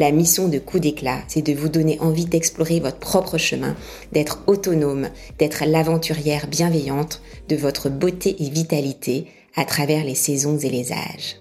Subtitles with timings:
[0.00, 3.76] La mission de Coup d'éclat, c'est de vous donner envie d'explorer votre propre chemin,
[4.12, 10.70] d'être autonome, d'être l'aventurière bienveillante de votre beauté et vitalité à travers les saisons et
[10.70, 11.39] les âges.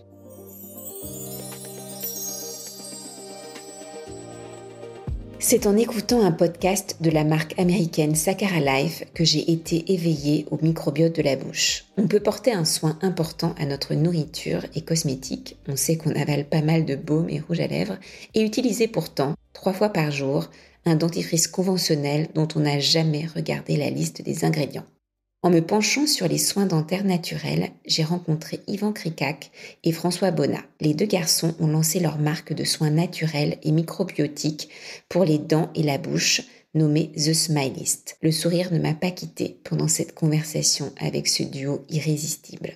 [5.41, 10.45] C'est en écoutant un podcast de la marque américaine Sakara Life que j'ai été éveillée
[10.51, 11.85] au microbiote de la bouche.
[11.95, 15.55] On peut porter un soin important à notre nourriture et cosmétiques.
[15.69, 17.97] On sait qu'on avale pas mal de baume et rouge à lèvres
[18.35, 20.49] et utiliser pourtant, trois fois par jour,
[20.85, 24.85] un dentifrice conventionnel dont on n'a jamais regardé la liste des ingrédients.
[25.41, 29.51] En me penchant sur les soins dentaires naturels, j'ai rencontré Yvan Cricac
[29.85, 30.63] et François Bonnat.
[30.81, 34.67] Les deux garçons ont lancé leur marque de soins naturels et microbiotiques
[35.07, 36.41] pour les dents et la bouche,
[36.73, 38.17] nommée The Smilist.
[38.21, 42.73] Le sourire ne m'a pas quitté pendant cette conversation avec ce duo irrésistible.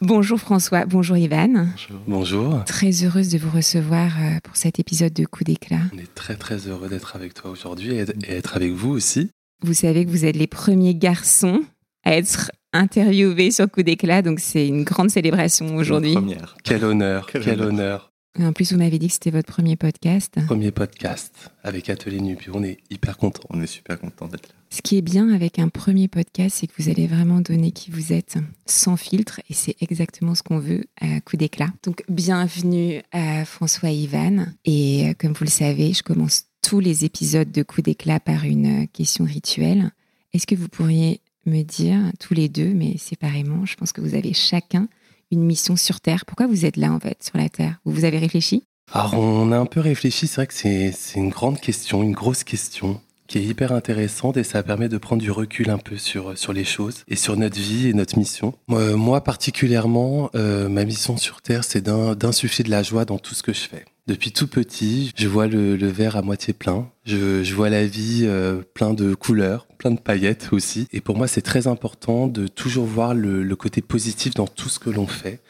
[0.00, 1.66] Bonjour François, bonjour Yvan.
[2.08, 2.64] Bonjour.
[2.64, 5.82] Très heureuse de vous recevoir euh, pour cet épisode de Coup d'éclat.
[5.94, 9.28] On est très très heureux d'être avec toi aujourd'hui et être avec vous aussi.
[9.62, 11.62] Vous savez que vous êtes les premiers garçons
[12.04, 16.16] à être interviewé sur Coup d'éclat, donc c'est une grande célébration aujourd'hui.
[16.64, 18.12] Quel honneur, quel, honneur.
[18.38, 20.38] En plus, vous m'avez dit que c'était votre premier podcast.
[20.46, 22.46] Premier podcast avec Atelier Nubi.
[22.52, 23.42] On est hyper content.
[23.50, 24.54] On est super content d'être là.
[24.70, 27.90] Ce qui est bien avec un premier podcast, c'est que vous allez vraiment donner qui
[27.90, 31.68] vous êtes sans filtre et c'est exactement ce qu'on veut à coup d'éclat.
[31.84, 34.46] Donc, bienvenue à François et Ivan.
[34.64, 38.44] Et euh, comme vous le savez, je commence tous les épisodes de coup d'éclat par
[38.44, 39.90] une question rituelle.
[40.32, 44.14] Est-ce que vous pourriez me dire tous les deux, mais séparément, je pense que vous
[44.14, 44.88] avez chacun
[45.30, 46.24] une mission sur Terre.
[46.26, 47.80] Pourquoi vous êtes là en fait sur la Terre?
[47.84, 48.64] Vous vous avez réfléchi?
[48.92, 52.44] Alors on a un peu réfléchi, c'est vrai que c'est une grande question, une grosse
[52.44, 56.36] question qui est hyper intéressante et ça permet de prendre du recul un peu sur,
[56.36, 58.54] sur les choses et sur notre vie et notre mission.
[58.68, 63.42] Moi, particulièrement, euh, ma mission sur Terre, c'est d'insuffler de la joie dans tout ce
[63.42, 63.84] que je fais.
[64.08, 66.90] Depuis tout petit, je vois le, verre à moitié plein.
[67.04, 70.88] Je, vois la vie euh, plein de couleurs, plein de paillettes aussi.
[70.92, 74.80] Et pour moi, c'est très important de toujours voir le, côté positif dans tout ce
[74.80, 75.40] que l'on fait,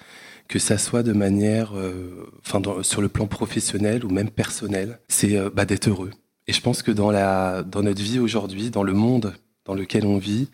[0.48, 4.98] que ça soit de manière, euh, enfin, sur le plan professionnel ou même personnel.
[5.08, 6.10] C'est euh, bah, d'être heureux.
[6.46, 10.06] Et je pense que dans la, dans notre vie aujourd'hui, dans le monde dans lequel
[10.06, 10.48] on vit,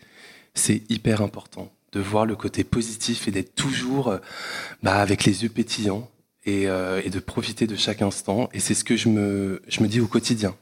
[0.53, 4.15] c'est hyper important de voir le côté positif et d'être toujours
[4.83, 6.07] bah, avec les yeux pétillants
[6.47, 8.49] euh, et, de profiter de chaque instant.
[8.53, 10.55] Et c'est ce que je me, je me dis au quotidien.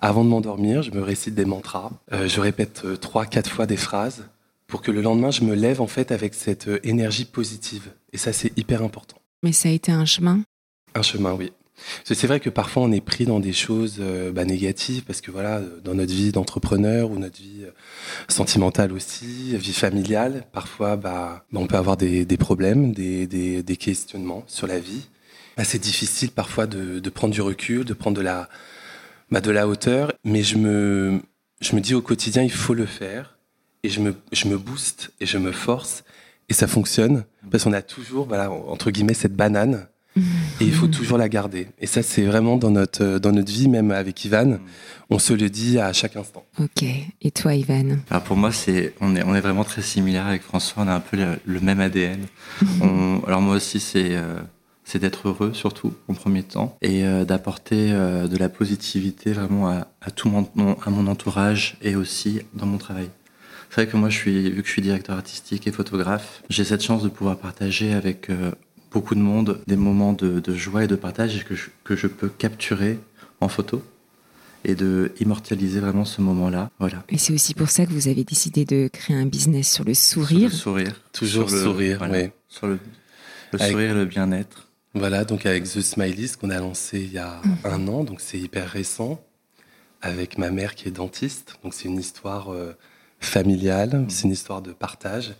[0.00, 1.90] Avant de m'endormir, je me récite des mantras.
[2.12, 4.24] Euh, je répète euh, trois, quatre fois des phrases
[4.66, 7.92] pour que le lendemain, je me lève en fait avec cette énergie positive.
[8.12, 9.16] Et ça, c'est hyper important.
[9.42, 10.42] Mais ça a été un chemin?
[10.94, 11.52] Un chemin, oui.
[12.04, 14.00] C'est vrai que parfois on est pris dans des choses
[14.32, 17.64] bah, négatives parce que voilà, dans notre vie d'entrepreneur ou notre vie
[18.28, 24.78] sentimentale aussi, vie familiale, parfois bah, on peut avoir des, problèmes, des, questionnements sur la
[24.78, 25.08] vie.
[25.62, 28.48] C'est difficile parfois de, prendre du recul, de prendre de la,
[29.30, 31.20] bah, hauteur, mais je me,
[31.80, 33.36] dis au quotidien, il faut le faire,
[33.82, 36.04] et je me, je me booste et je me force,
[36.48, 39.86] et ça fonctionne, parce qu'on a toujours, voilà, entre guillemets, cette banane,
[40.62, 41.68] et il faut toujours la garder.
[41.80, 44.58] Et ça, c'est vraiment dans notre, dans notre vie, même avec Ivan,
[45.10, 46.44] on se le dit à chaque instant.
[46.60, 46.84] Ok.
[47.20, 50.42] Et toi, Ivan alors Pour moi, c'est, on, est, on est vraiment très similaire avec
[50.42, 52.20] François, on a un peu le, même ADN.
[53.26, 54.14] alors moi aussi, c'est...
[54.14, 54.38] Euh,
[54.84, 59.68] c'est d'être heureux surtout en premier temps et euh, d'apporter euh, de la positivité vraiment
[59.68, 63.08] à, tout mon, à mon entourage et aussi dans mon travail.
[63.70, 66.62] C'est vrai que moi, je suis, vu que je suis directeur artistique et photographe, j'ai
[66.62, 68.50] cette chance de pouvoir partager avec euh,
[68.92, 72.28] beaucoup de monde des moments de, joie et de partage que je, que je peux
[72.28, 72.98] capturer
[73.40, 73.82] en photo
[74.64, 76.70] et de immortaliser vraiment ce moment-là.
[76.78, 77.02] Voilà.
[77.08, 79.94] Et c'est aussi pour ça que vous avez décidé de créer un business sur le
[79.94, 80.52] sourire.
[80.52, 81.00] Sur le sourire.
[81.12, 82.30] Toujours sourire, oui.
[82.48, 82.78] Sur le,
[83.52, 84.68] le sourire et le bien-être.
[84.94, 87.56] Voilà, donc avec The Smiley, qu'on a lancé il y a mm.
[87.64, 89.20] un an, donc c'est hyper récent,
[90.02, 91.56] avec ma mère qui est dentiste.
[91.62, 92.76] Donc c'est une histoire euh,
[93.20, 94.10] familiale, mm.
[94.10, 95.34] c'est une histoire de partage.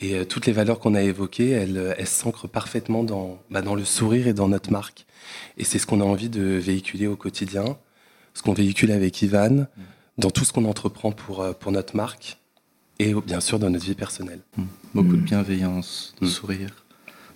[0.00, 3.62] Et euh, toutes les valeurs qu'on a évoquées, elles, euh, elles s'ancrent parfaitement dans, bah,
[3.62, 5.06] dans le sourire et dans notre marque.
[5.56, 7.76] Et c'est ce qu'on a envie de véhiculer au quotidien,
[8.34, 9.66] ce qu'on véhicule avec Ivan, mm.
[10.18, 12.38] dans tout ce qu'on entreprend pour, pour notre marque
[13.00, 14.40] et bien sûr dans notre vie personnelle.
[14.92, 16.70] Beaucoup de bienveillance, de sourire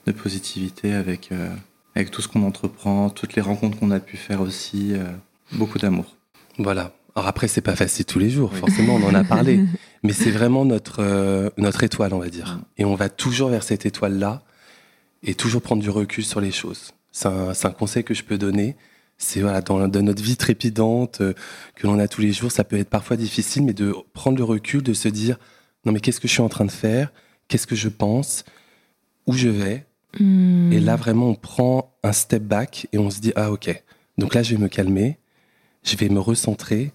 [0.06, 1.48] de positivité avec, euh,
[1.94, 5.04] avec tout ce qu'on entreprend, toutes les rencontres qu'on a pu faire aussi, euh,
[5.52, 6.16] beaucoup d'amour.
[6.58, 9.60] Voilà, Alors après, c'est pas facile tous les jours, forcément, on en a parlé.
[10.02, 12.56] mais c'est vraiment notre, euh, notre étoile, on va dire.
[12.56, 12.64] Mm.
[12.78, 14.42] Et on va toujours vers cette étoile-là
[15.22, 16.92] et toujours prendre du recul sur les choses.
[17.12, 18.76] C'est un, un, conseil que je peux donner.
[19.18, 21.34] C'est voilà, dans, dans, notre vie trépidante euh,
[21.76, 24.44] que l'on a tous les jours, ça peut être parfois difficile, mais de prendre le
[24.44, 25.38] recul, de se dire
[25.84, 27.12] non mais qu'est-ce que je suis en train de faire,
[27.48, 28.44] qu'est-ce que je pense,
[29.26, 29.86] où je vais?
[30.18, 30.72] Mm.
[30.72, 33.82] Et là vraiment, on prend un step back et on se dit ah ok,
[34.18, 35.18] donc là je vais me calmer,
[35.84, 36.92] je vais me recentrer,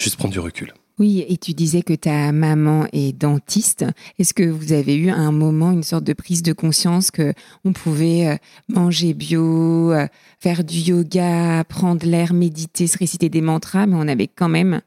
[0.00, 0.72] juste prendre du recul.
[0.98, 3.86] Oui, et tu disais que ta maman est dentiste.
[4.18, 7.32] Est-ce que vous avez eu un moment une sorte de prise de conscience que
[7.64, 8.36] on pouvait euh,
[8.68, 10.06] manger bio, euh,
[10.38, 14.82] faire du yoga, prendre l'air, méditer, se réciter des mantras, mais on avait quand même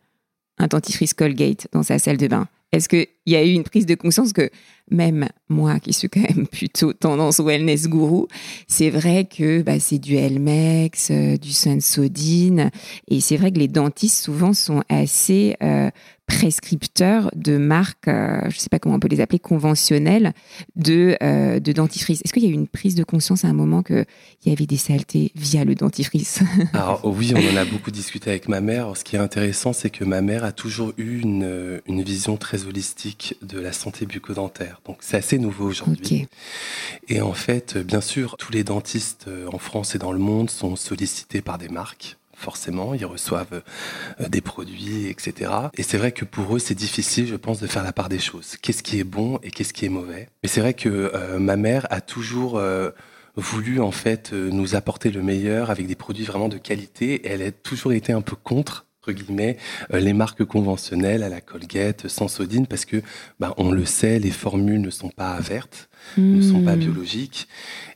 [0.59, 2.47] un dentifrice Colgate dans sa salle de bain?
[2.71, 4.51] Est-ce qu'il y a eu une prise de conscience que
[4.91, 8.27] même moi qui suis quand même plutôt tendance wellness gourou,
[8.67, 12.71] c'est vrai que bah, c'est du Elmex, euh, du Sensodine,
[13.07, 15.89] et c'est vrai que les dentistes souvent sont assez euh,
[16.27, 20.33] prescripteurs de marques, euh, je ne sais pas comment on peut les appeler, conventionnelles
[20.75, 21.17] de,
[21.59, 22.21] de dentifrice.
[22.23, 24.05] Est-ce qu'il y a eu une prise de conscience à un moment qu'il
[24.45, 26.39] y avait des saletés via le dentifrice?
[26.73, 28.95] Alors oui, on en a beaucoup discuté avec ma mère.
[28.95, 32.65] ce qui est intéressant, c'est que ma mère a toujours eu une, une vision très
[32.65, 34.72] holistique de la santé bucco-dentaire.
[34.85, 36.27] Donc c'est assez nouveau aujourd'hui.
[37.07, 40.49] Et en fait, bien sûr, tous les dentistes euh, en France et dans le monde
[40.49, 43.61] sont sollicités par des marques forcément, ils reçoivent
[44.19, 45.49] euh, des produits, etc.
[45.77, 48.19] Et c'est vrai que pour eux, c'est difficile, je pense, de faire la part des
[48.19, 48.57] choses.
[48.61, 50.27] Qu'est-ce qui est bon et qu'est-ce qui est mauvais?
[50.41, 52.61] Mais c'est vrai que euh, ma mère a toujours
[53.37, 57.13] voulu, en fait, nous apporter le meilleur avec des produits vraiment de qualité.
[57.13, 59.57] Et elle a toujours été un peu contre guillemets,
[59.93, 63.01] euh, les marques conventionnelles à la Colgate, Sensodine, parce que,
[63.39, 66.79] bah, on le sait, les formules ne sont pas vertes, ne sont pas hmm.
[66.79, 67.47] biologiques.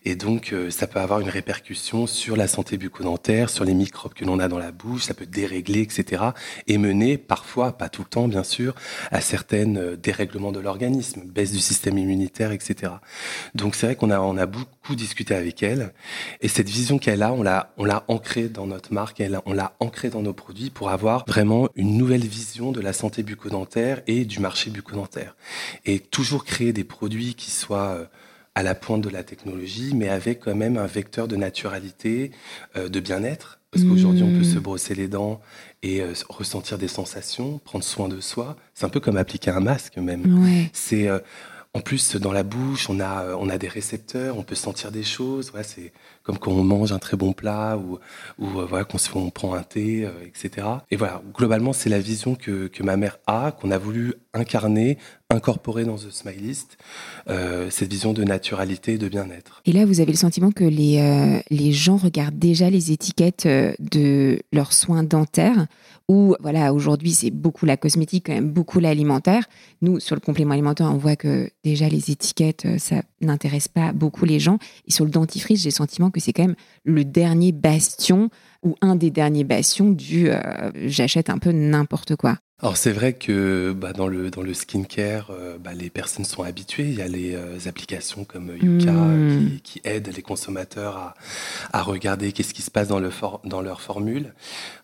[0.06, 4.14] Et donc, euh, ça peut avoir une répercussion sur la santé bucco-dentaire, sur les microbes
[4.14, 6.24] que l'on a dans la bouche, ça peut dérégler, etc.
[6.68, 8.74] Et mener parfois, pas tout le temps bien sûr,
[9.12, 12.94] à certaines euh, dérèglements de l'organisme, baisse du système immunitaire, etc.
[13.54, 15.94] Donc c'est vrai qu'on a, on a beaucoup discuté avec elle.
[16.40, 19.52] Et cette vision qu'elle a, on l'a, on l'a ancrée dans notre marque, elle, on
[19.52, 24.02] l'a ancrée dans nos produits pour avoir vraiment une nouvelle vision de la santé bucco-dentaire
[24.08, 25.36] et du marché bucco-dentaire.
[25.86, 28.06] Et toujours créer des produits qui soient euh,
[28.58, 32.32] à la pointe de la technologie, mais avec quand même un vecteur de naturalité,
[32.76, 33.60] euh, de bien-être.
[33.70, 34.62] Parce qu'aujourd'hui, on peut se mmh.
[34.62, 35.42] brosser les dents
[35.84, 38.56] et euh, ressentir des sensations, prendre soin de soi.
[38.74, 40.70] C'est un peu comme appliquer un masque même.
[40.74, 41.20] C'est euh,
[41.76, 45.04] en plus dans la bouche, on a on a des récepteurs, on peut sentir des
[45.04, 45.52] choses.
[45.52, 45.92] Ouais, c'est
[46.28, 47.98] comme quand on mange un très bon plat ou,
[48.38, 50.68] ou voilà, quand on prend un thé, etc.
[50.92, 55.00] Et voilà, globalement, c'est la vision que, que ma mère a, qu'on a voulu incarner
[55.30, 56.78] incorporer dans The Smilist
[57.30, 59.62] euh, cette vision de naturalité et de bien-être.
[59.66, 63.46] Et là, vous avez le sentiment que les, euh, les gens regardent déjà les étiquettes
[63.46, 65.68] euh, de leurs soins dentaires,
[66.08, 69.44] ou voilà, aujourd'hui, c'est beaucoup la cosmétique, quand même beaucoup l'alimentaire.
[69.82, 74.26] Nous, sur le complément alimentaire, on voit que déjà les étiquettes, ça n'intéresse pas beaucoup
[74.26, 74.60] les gens.
[74.88, 78.30] Et sur le dentifrice, j'ai le sentiment que c'est quand même le dernier bastion
[78.64, 80.30] ou un des derniers bastions du
[80.86, 82.38] j'achète un peu n'importe quoi.
[82.60, 86.42] Alors c'est vrai que bah, dans le dans le skincare, euh, bah, les personnes sont
[86.42, 86.86] habituées.
[86.86, 89.60] Il y a les euh, applications comme Yuka hmm.
[89.64, 91.14] qui, aident les consommateurs à,
[91.72, 93.12] à regarder qu'est-ce qui se passe dans, le
[93.44, 94.34] dans leur formule.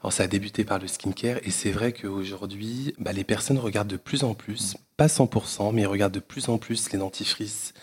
[0.02, 3.90] Alors ça a débuté par le skincare et c'est vrai qu'aujourd'hui, bah, les personnes regardent
[3.90, 7.74] de plus en plus, pas 100%, mais ils regardent de plus en plus les dentifrices,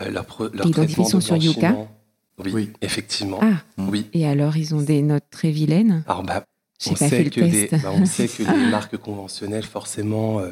[0.00, 1.76] euh, leur, leur les dentifrices sont sur Yuka
[2.38, 3.38] oui, effectivement.
[3.40, 4.08] Ah, oui.
[4.12, 6.02] Et alors, ils ont des notes très vilaines?
[6.08, 6.44] Alors, bah,
[6.90, 10.50] on sait, que les, bah, on sait que les marques conventionnelles, forcément, euh,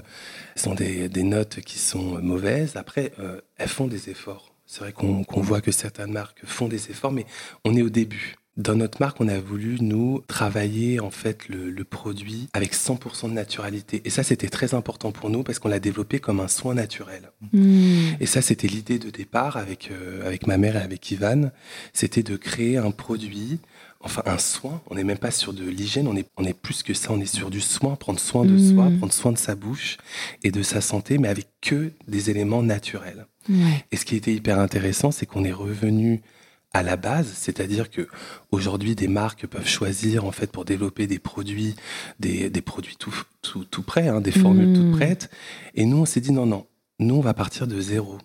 [0.55, 2.77] sont des, des, notes qui sont mauvaises.
[2.77, 4.55] Après, euh, elles font des efforts.
[4.67, 7.27] C'est vrai qu'on voit que certaines marques font des efforts, mais
[7.65, 8.37] on est au début.
[8.57, 13.31] Dans notre marque, on a voulu, nous, travailler en fait le, le produit avec 100%
[13.31, 14.03] de naturalité.
[14.05, 17.31] Et ça, c'était très important pour nous parce qu'on l'a développé comme un soin naturel.
[17.53, 18.11] Hmm.
[18.21, 21.51] Et ça, c'était l'idée de départ avec, euh, avec ma mère et avec Ivan.
[21.95, 23.59] C'était de créer un produit
[24.03, 24.83] enfin un soin.
[24.91, 27.21] On n'est même pas sur de l'hygiène, on est, on est plus que ça, on
[27.21, 28.99] est sur du soin, prendre soin de soi, mmh.
[28.99, 29.97] prendre soin de sa bouche
[30.43, 33.27] et de sa santé, mais avec que des éléments naturels.
[33.91, 36.21] Et ce qui était hyper intéressant, c'est qu'on est revenu
[36.75, 38.09] à la base, c'est-à-dire que
[38.51, 41.75] aujourd'hui des marques peuvent choisir en fait pour développer des produits,
[42.19, 44.97] des, des produits tout, tout, tout prêts, hein, des formules toutes mmh.
[44.97, 45.31] prêtes.
[45.75, 46.67] Et nous, on s'est dit non, non,
[46.99, 48.19] nous on va partir de zéro.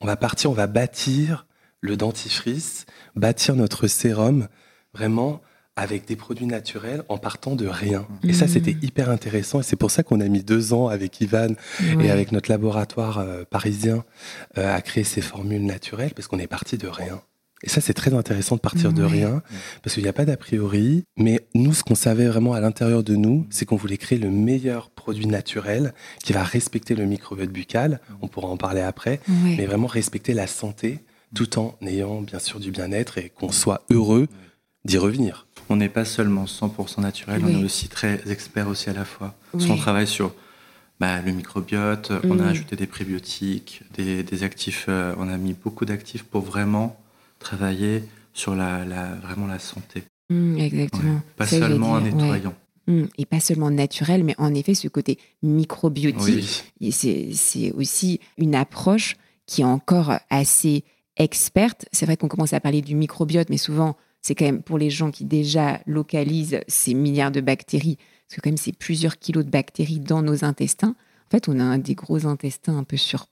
[0.00, 1.46] On va partir, on va bâtir
[1.80, 2.84] le dentifrice,
[3.16, 4.48] bâtir notre sérum
[4.92, 5.40] vraiment
[5.76, 8.06] avec des produits naturels en partant de rien.
[8.22, 8.80] Et ça, c'était mmh.
[8.82, 9.60] hyper intéressant.
[9.60, 11.54] Et c'est pour ça qu'on a mis deux ans avec Ivan
[12.00, 14.04] et avec notre laboratoire euh, parisien
[14.58, 17.22] euh, à créer ces formules naturelles, parce qu'on est parti de rien.
[17.62, 19.42] Et ça, c'est très intéressant de partir de rien,
[19.82, 21.04] parce qu'il n'y a pas d'a priori.
[21.18, 24.30] Mais nous, ce qu'on savait vraiment à l'intérieur de nous, c'est qu'on voulait créer le
[24.30, 25.92] meilleur produit naturel
[26.24, 28.00] qui va respecter le microbiote buccal.
[28.22, 31.00] On pourra en parler après, mais vraiment respecter la santé
[31.34, 34.26] tout en ayant bien sûr du bien-être et qu'on soit heureux
[34.84, 35.46] d'y revenir.
[35.68, 39.34] On n'est pas seulement 100% naturel, on est aussi très expert aussi à la fois.
[39.52, 40.34] Parce qu'on travaille sur
[40.98, 42.48] bah, le microbiote, on a mm.
[42.48, 46.98] ajouté des prébiotiques, des, actifs, euh, on a mis beaucoup d'actifs pour vraiment
[47.40, 48.84] travailler sur la,
[49.16, 50.04] vraiment la santé.
[50.28, 51.20] Mm, exactement.
[51.36, 52.54] Pas seulement un nettoyant.
[52.86, 59.16] Mm, et pas seulement naturel, mais en effet, ce côté microbiotique, c'est aussi une approche
[59.46, 60.84] qui est encore assez
[61.16, 61.86] experte.
[61.92, 64.90] C'est vrai qu'on commence à parler du microbiote, mais souvent, c'est quand même pour les
[64.90, 69.44] gens qui déjà localisent ces milliards de bactéries, parce que quand même, c'est plusieurs kilos
[69.44, 70.94] de bactéries dans nos intestins.
[71.26, 73.26] En fait, on a un des gros intestins un peu sur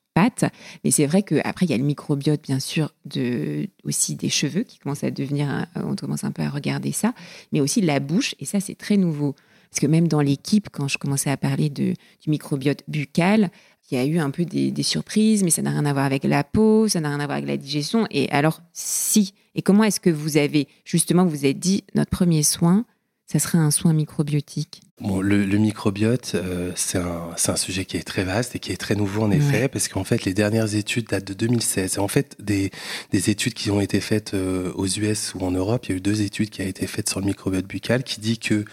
[0.85, 4.63] mais c'est vrai qu'après, il y a le microbiote, bien sûr, de, aussi des cheveux
[4.63, 7.15] qui commencent à devenir, on commence un peu à regarder ça,
[7.53, 9.35] mais aussi la bouche, et ça, c'est très nouveau.
[9.71, 13.51] Parce que même dans l'équipe, quand je commençais à parler de, du microbiote buccal,
[13.91, 16.25] il y a eu un peu des, surprises, mais ça n'a rien à voir avec
[16.25, 18.07] la peau, ça n'a rien à voir avec la digestion.
[18.11, 19.35] Et alors, si.
[19.55, 22.85] Et comment est-ce que vous avez, justement, vous avez dit, notre premier soin,
[23.27, 24.83] ça serait un soin microbiotique?
[25.01, 28.77] Bon, le, microbiote, euh, c'est un, un, sujet qui est très vaste et qui est
[28.77, 32.01] très nouveau en effet, parce qu'en fait, les dernières études datent de 2016.
[32.01, 32.73] en fait, des,
[33.13, 35.97] des études qui ont été faites euh, aux US ou en Europe, il y a
[35.99, 38.65] eu deux études qui ont été faites sur le microbiote buccal qui dit que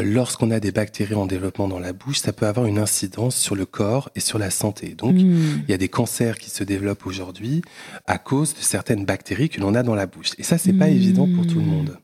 [0.00, 3.54] lorsqu'on a des bactéries en développement dans la bouche, ça peut avoir une incidence sur
[3.54, 4.94] le corps et sur la santé.
[4.96, 5.62] Donc, hmm.
[5.68, 7.62] il y a des cancers qui se développent aujourd'hui
[8.06, 10.30] à cause de certaines bactéries que l'on a dans la bouche.
[10.38, 10.94] Et ça, c'est pas hmm.
[10.94, 11.98] évident pour tout le monde.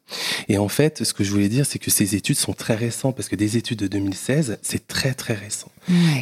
[0.49, 3.17] Et en fait, ce que je voulais dire, c'est que ces études sont très récentes
[3.17, 5.71] parce que des études de 2016, c'est très très récent.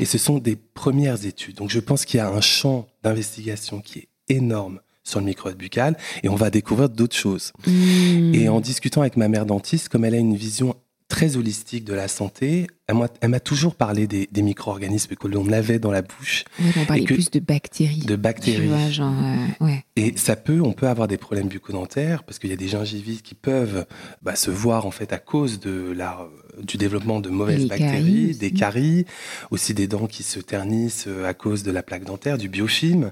[0.01, 1.57] Et ce sont des premières études.
[1.57, 5.59] Donc, je pense qu'il y a un champ d'investigation qui est énorme sur le microbiote
[5.59, 7.53] buccal et on va découvrir d'autres choses.
[7.67, 8.35] Hmm.
[8.35, 10.75] Et en discutant avec ma mère dentiste, comme elle a une vision
[11.09, 12.67] très holistique de la santé.
[12.89, 16.45] Elle m'a toujours parlé des, micro-organismes que l'on avait dans la bouche.
[16.77, 18.01] on parlait plus de bactéries.
[18.01, 18.71] De bactéries.
[18.71, 22.69] Euh, et ça peut, on peut avoir des problèmes bucco-dentaires parce qu'il y a des
[22.69, 23.87] gingivites qui peuvent
[24.23, 26.29] bah, se voir en fait à cause de la,
[26.63, 29.05] du développement de mauvaises bactéries, des caries,
[29.51, 33.11] aussi des dents qui se ternissent euh, à cause de la plaque dentaire, du biofilm.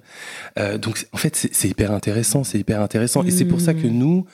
[0.58, 3.24] Euh, donc en fait, c'est hyper intéressant, c'est hyper intéressant.
[3.24, 3.98] Et c'est pour ça que mmh.
[3.98, 4.26] nous,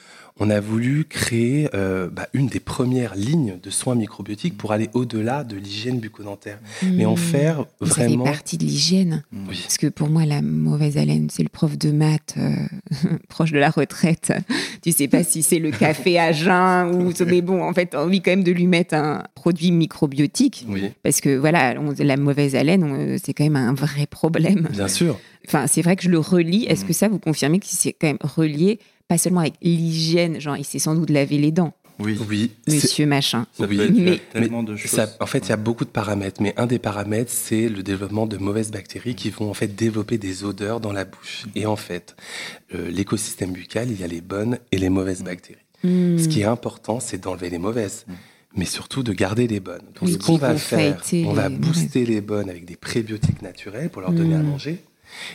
[0.42, 4.88] on a voulu créer euh, bah, une des premières lignes de soins microbiotiques pour aller
[4.94, 7.18] au-delà de l'hygiène bucco-dentaire, mais en mmh.
[7.18, 8.25] faire vraiment.
[8.25, 9.23] Ça fait partie de l'hygiène.
[9.47, 12.54] Parce que pour moi, la mauvaise haleine, c'est le prof de maths euh,
[13.28, 14.32] proche de la retraite.
[14.82, 17.12] tu sais pas si c'est le café à jeun ou.
[17.26, 20.66] Mais bon, en fait, on envie quand même de lui mettre un produit microbiotique.
[21.02, 24.68] Parce que voilà, la mauvaise haleine, c'est quand même un vrai problème.
[24.73, 25.18] Bien sûr.
[25.47, 26.64] Enfin, c'est vrai que je le relis.
[26.64, 26.88] Est-ce mmh.
[26.88, 28.78] que ça, vous confirmez que c'est quand même relié
[29.10, 31.72] pas seulement avec l'hygiène, genre il s'est sans doute lavé les dents.
[31.98, 32.52] Oui, oui.
[32.68, 33.44] Monsieur machin.
[33.52, 35.00] Ça mais, tellement de choses.
[35.18, 38.28] en fait, il y a beaucoup de paramètres, mais un des paramètres, c'est le développement
[38.28, 41.46] de mauvaises bactéries qui vont en fait développer des odeurs dans la bouche.
[41.56, 42.14] Et en fait,
[42.72, 45.58] euh, l'écosystème buccal, il y a les bonnes et les mauvaises bactéries.
[45.82, 46.16] Hmm.
[46.16, 48.06] Ce qui est important, c'est d'enlever les mauvaises
[48.56, 49.86] mais surtout de garder les bonnes.
[50.00, 54.02] Donc, ce qu'on va faire, on va booster les bonnes avec des prébiotiques naturels pour
[54.02, 54.50] leur donner à hmm.
[54.50, 54.82] manger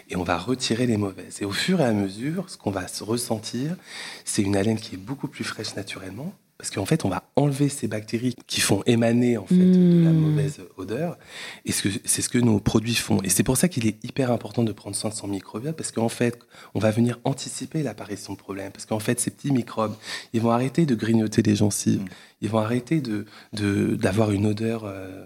[0.09, 1.41] et on va retirer les mauvaises.
[1.41, 3.75] Et au fur et à mesure, ce qu'on va se ressentir,
[4.23, 7.67] c'est une haleine qui est beaucoup plus fraîche naturellement, parce qu'en fait, on va enlever
[7.67, 10.17] ces bactéries qui font émaner en fait de la mmh.
[10.17, 11.17] mauvaise odeur,
[11.65, 13.21] et c'est ce que nos produits font.
[13.23, 15.91] Et c'est pour ça qu'il est hyper important de prendre soin de son microbiote, parce
[15.91, 16.39] qu'en fait,
[16.73, 19.95] on va venir anticiper l'apparition de problèmes, parce qu'en fait, ces petits microbes,
[20.31, 22.09] ils vont arrêter de grignoter les gencives, mmh.
[22.41, 25.25] ils vont arrêter de d'avoir une odeur euh,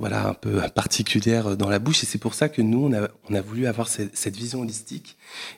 [0.00, 2.02] voilà, un peu particulière dans la bouche.
[2.02, 5.16] Et c'est pour ça que nous, on a, on a voulu avoir cette, vision holistique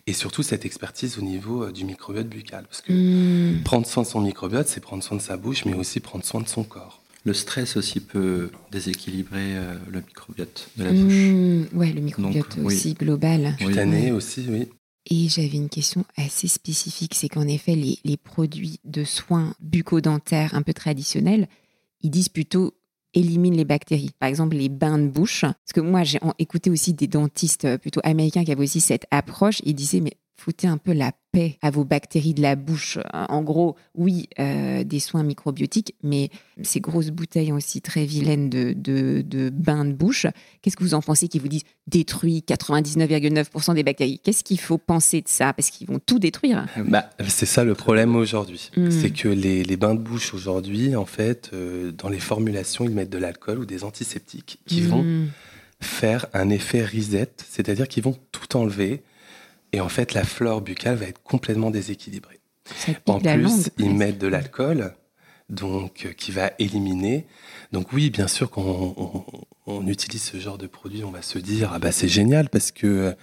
[0.08, 2.64] et surtout cette expertise au niveau euh, du microbiote buccal.
[2.64, 3.62] Parce que hmm.
[3.62, 6.40] prendre soin de son microbiote, c'est prendre soin de sa bouche, mais aussi prendre soin
[6.40, 7.00] de son corps.
[7.24, 11.12] Le stress aussi peut déséquilibrer euh, le microbiote de la bouche.
[11.12, 13.54] Hmm, ouais, le microbiote aussi global.
[13.58, 14.68] Cutané aussi, oui.
[15.08, 20.54] Et j'avais une question assez spécifique, c'est qu'en effet, les, les produits de soins bucco-dentaires
[20.54, 21.48] un peu traditionnels,
[22.02, 22.74] ils disent plutôt
[23.14, 24.10] élimine les bactéries.
[24.18, 25.42] Par exemple, les bains de bouche.
[25.42, 29.06] Parce que moi, j'ai écouté aussi des dentistes euh, plutôt américains qui avaient aussi cette
[29.10, 29.60] approche.
[29.64, 32.98] Ils disaient, mais foutez un peu la paix à vos bactéries de la bouche.
[33.12, 36.30] En gros, oui, euh, des soins microbiotiques, mais
[36.62, 40.26] ces grosses bouteilles aussi très vilaines de, de, bains de bouche,
[40.60, 44.20] qu'est-ce que vous en pensez qui vous disent détruit 99,9% des bactéries?
[44.22, 45.52] Qu'est-ce qu'il faut penser de ça?
[45.52, 46.66] Parce qu'ils vont tout détruire.
[46.86, 48.70] Bah, c'est ça le problème aujourd'hui.
[48.76, 48.90] Hmm.
[48.90, 53.10] C'est que les, bains de bouche aujourd'hui, en fait, euh, dans les formulations, ils mettent
[53.10, 54.86] de l'alcool ou des antiseptiques qui hmm.
[54.86, 55.26] vont
[55.80, 59.02] faire un effet reset, c'est-à-dire qu'ils vont tout enlever
[59.72, 62.40] et en fait, la flore buccale va être complètement déséquilibrée.
[63.06, 64.94] En plus, ils mettent de l'alcool,
[65.48, 67.26] donc euh, qui va éliminer.
[67.72, 69.24] Donc oui, bien sûr, quand
[69.66, 72.70] on, utilise ce genre de produit, on va se dire ah bah c'est génial parce
[72.70, 73.14] que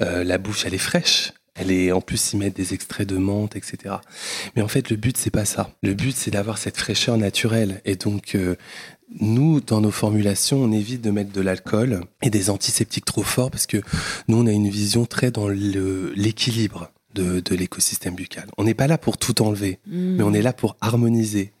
[0.00, 1.32] euh, la bouche elle est fraîche.
[1.54, 3.96] Elle est en plus ils mettent des extraits de menthe, etc.
[4.56, 5.72] Mais en fait, le but c'est pas ça.
[5.82, 7.80] Le but c'est d'avoir cette fraîcheur naturelle.
[7.84, 8.56] Et donc euh,
[9.18, 13.50] nous, dans nos formulations, on évite de mettre de l'alcool et des antiseptiques trop forts
[13.50, 13.78] parce que
[14.28, 18.48] nous, on a une vision très dans l'équilibre de, l'écosystème buccal.
[18.56, 20.16] On n'est pas là pour tout enlever, mmh.
[20.16, 21.52] mais on est là pour harmoniser.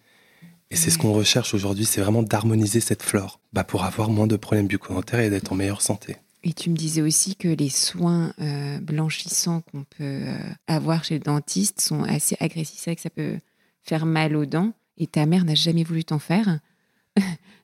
[0.70, 4.28] Et c'est ce qu'on recherche aujourd'hui, c'est vraiment d'harmoniser cette flore bah, pour avoir moins
[4.28, 6.16] de problèmes bucco et d'être en meilleure santé.
[6.44, 10.38] Et tu me disais aussi que les soins euh, blanchissants qu'on peut euh,
[10.68, 12.78] avoir chez le dentiste sont assez agressifs.
[12.78, 13.38] C'est vrai que ça peut
[13.82, 14.72] faire mal aux dents.
[14.96, 16.60] Et ta mère n'a jamais voulu t'en faire.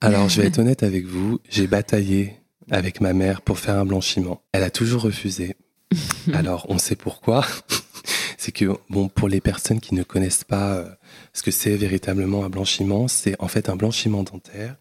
[0.00, 2.34] Alors, je vais être honnête avec vous, j'ai bataillé
[2.70, 4.42] avec ma mère pour faire un blanchiment.
[4.52, 5.56] Elle a toujours refusé.
[6.32, 7.44] Alors, on sait pourquoi.
[8.38, 10.88] c'est que, bon, pour les personnes qui ne connaissent pas euh,
[11.32, 14.76] ce que c'est véritablement un blanchiment, c'est en fait un blanchiment dentaire.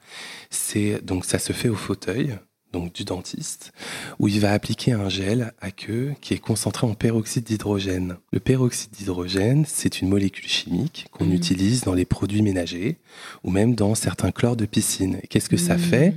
[0.49, 2.37] C'est donc ça se fait au fauteuil
[2.75, 3.71] donc du dentiste,
[4.19, 8.17] où il va appliquer un gel à queue qui est concentré en peroxyde d'hydrogène.
[8.33, 11.33] Le peroxyde d'hydrogène, c'est une molécule chimique qu'on mmh.
[11.33, 12.97] utilise dans les produits ménagers
[13.43, 15.19] ou même dans certains chlores de piscine.
[15.29, 15.79] Qu'est-ce que ça mmh.
[15.79, 16.15] fait?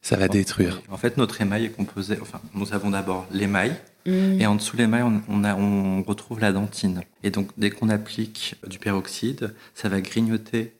[0.00, 0.82] Ça va détruire.
[0.90, 4.40] En fait, notre émail est composé, enfin, nous avons d'abord l'émail, mmh.
[4.40, 7.02] et en dessous de l'émail, on, on retrouve la dentine.
[7.22, 10.72] Et donc, dès qu'on applique du peroxyde, ça va grignoter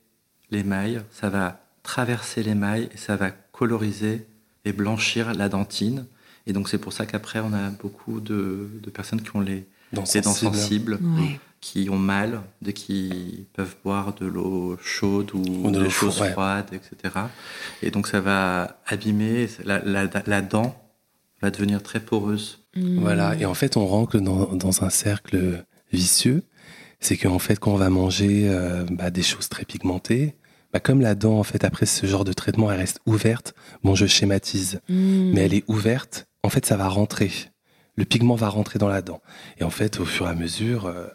[0.51, 4.27] l'émail, ça va traverser l'émail et ça va coloriser
[4.65, 6.07] et blanchir la dentine.
[6.47, 10.05] Et donc c'est pour ça qu'après on a beaucoup de, personnes qui ont les dents
[10.05, 10.99] sensibles,
[11.61, 17.15] qui ont mal, dès qu'ils peuvent boire de l'eau chaude ou, de l'eau froide, etc.
[17.83, 20.77] Et donc ça va abîmer, la, dent
[21.41, 22.59] va devenir très poreuse.
[22.75, 22.99] Mmh.
[23.01, 26.43] Voilà, et en fait on rentre dans, un cercle vicieux.
[26.99, 30.37] C'est qu'en fait quand on va manger euh, bah, des choses très pigmentées,
[30.73, 33.55] bah, comme la dent, en fait, après ce genre de traitement, elle reste ouverte.
[33.85, 35.33] Bon, je schématise, hmm.
[35.33, 36.29] mais elle est ouverte.
[36.43, 37.31] En fait, ça va rentrer.
[37.97, 39.21] Le pigment va rentrer dans la dent.
[39.59, 41.07] Et en fait, au fur et à mesure, euh,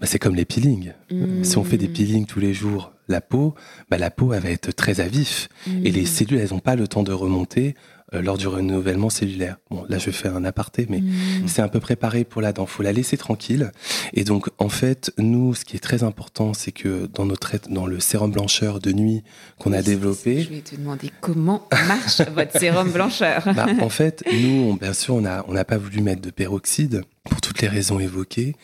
[0.00, 0.92] bah, c'est comme les peelings.
[1.10, 1.44] Hmm.
[1.44, 3.54] Si on fait des peelings tous les jours, la peau,
[3.90, 5.48] bah, la peau, elle va être très à vif.
[5.84, 6.06] Et les hmm.
[6.06, 7.76] cellules, elles n'ont pas le temps de remonter
[8.14, 9.56] euh, lors du renouvellement cellulaire.
[9.70, 11.48] Bon, là, je fais un aparté, mais mmh.
[11.48, 12.64] c'est un peu préparé pour la dent.
[12.64, 13.72] Faut la laisser tranquille.
[14.12, 17.86] Et donc, en fait, nous, ce qui est très important, c'est que dans notre dans
[17.86, 19.22] le sérum blancheur de nuit
[19.58, 20.42] qu'on a développé.
[20.42, 23.42] Je vais te demander comment marche votre sérum blancheur.
[23.54, 27.02] Bah, en fait, nous, bien sûr, on n'a on n'a pas voulu mettre de peroxyde
[27.28, 28.54] pour toutes les raisons évoquées,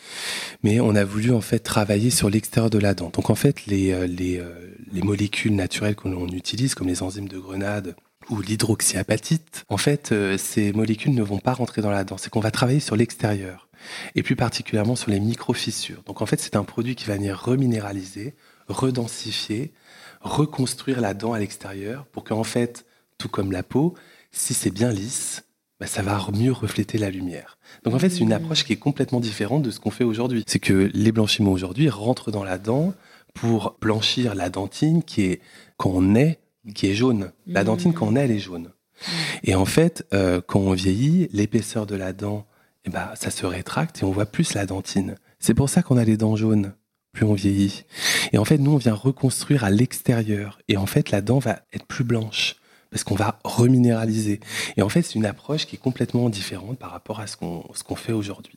[0.63, 3.11] mais on a voulu en fait travailler sur l'extérieur de la dent.
[3.13, 7.27] Donc en fait, les, euh, les, euh, les molécules naturelles qu'on utilise, comme les enzymes
[7.27, 7.95] de grenade,
[8.29, 12.17] ou l'hydroxyapatite, en fait, euh, ces molécules ne vont pas rentrer dans la dent.
[12.17, 13.69] C'est qu'on va travailler sur l'extérieur
[14.15, 16.03] et plus particulièrement sur les microfissures.
[16.05, 18.33] Donc en fait, c'est un produit qui va venir reminéraliser,
[18.67, 19.73] redensifier,
[20.21, 22.85] reconstruire la dent à l'extérieur pour qu'en fait,
[23.17, 23.93] tout comme la peau,
[24.31, 25.43] si c'est bien lisse,
[25.79, 27.57] bah, ça va mieux refléter la lumière.
[27.83, 30.43] Donc en fait, c'est une approche qui est complètement différente de ce qu'on fait aujourd'hui.
[30.47, 32.93] C'est que les blanchiments aujourd'hui rentrent dans la dent
[33.33, 35.41] pour blanchir la dentine qui est,
[35.77, 36.39] quand on est,
[36.73, 37.31] qui est jaune.
[37.47, 37.65] La mmh.
[37.65, 38.63] dentine, quand on est, elle est jaune.
[38.63, 39.11] Mmh.
[39.43, 42.45] Et en fait, euh, quand on vieillit, l'épaisseur de la dent,
[42.85, 45.15] eh ben, ça se rétracte et on voit plus la dentine.
[45.39, 46.73] C'est pour ça qu'on a les dents jaunes,
[47.11, 47.85] plus on vieillit.
[48.31, 50.59] Et en fait, nous, on vient reconstruire à l'extérieur.
[50.67, 52.55] Et en fait, la dent va être plus blanche
[52.93, 54.39] parce qu'on va reminéraliser.
[54.77, 57.65] Et en fait, c'est une approche qui est complètement différente par rapport à ce qu'on
[57.73, 58.53] ce qu'on fait aujourd'hui.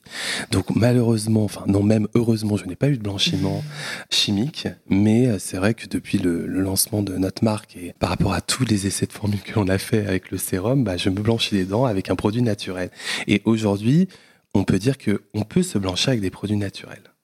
[0.51, 3.65] Donc malheureusement, enfin non même heureusement, je n'ai pas eu de blanchiment
[4.11, 8.35] chimique, mais euh, c'est vrai que depuis le, lancement de notre marque et par rapport
[8.35, 11.09] à tous les essais de formule que l'on a fait avec le sérum, bah, je
[11.09, 12.91] me blanchis les dents avec un produit naturel.
[13.27, 14.09] Et aujourd'hui,
[14.55, 17.15] on peut dire que on peut se blanchir avec des produits naturels.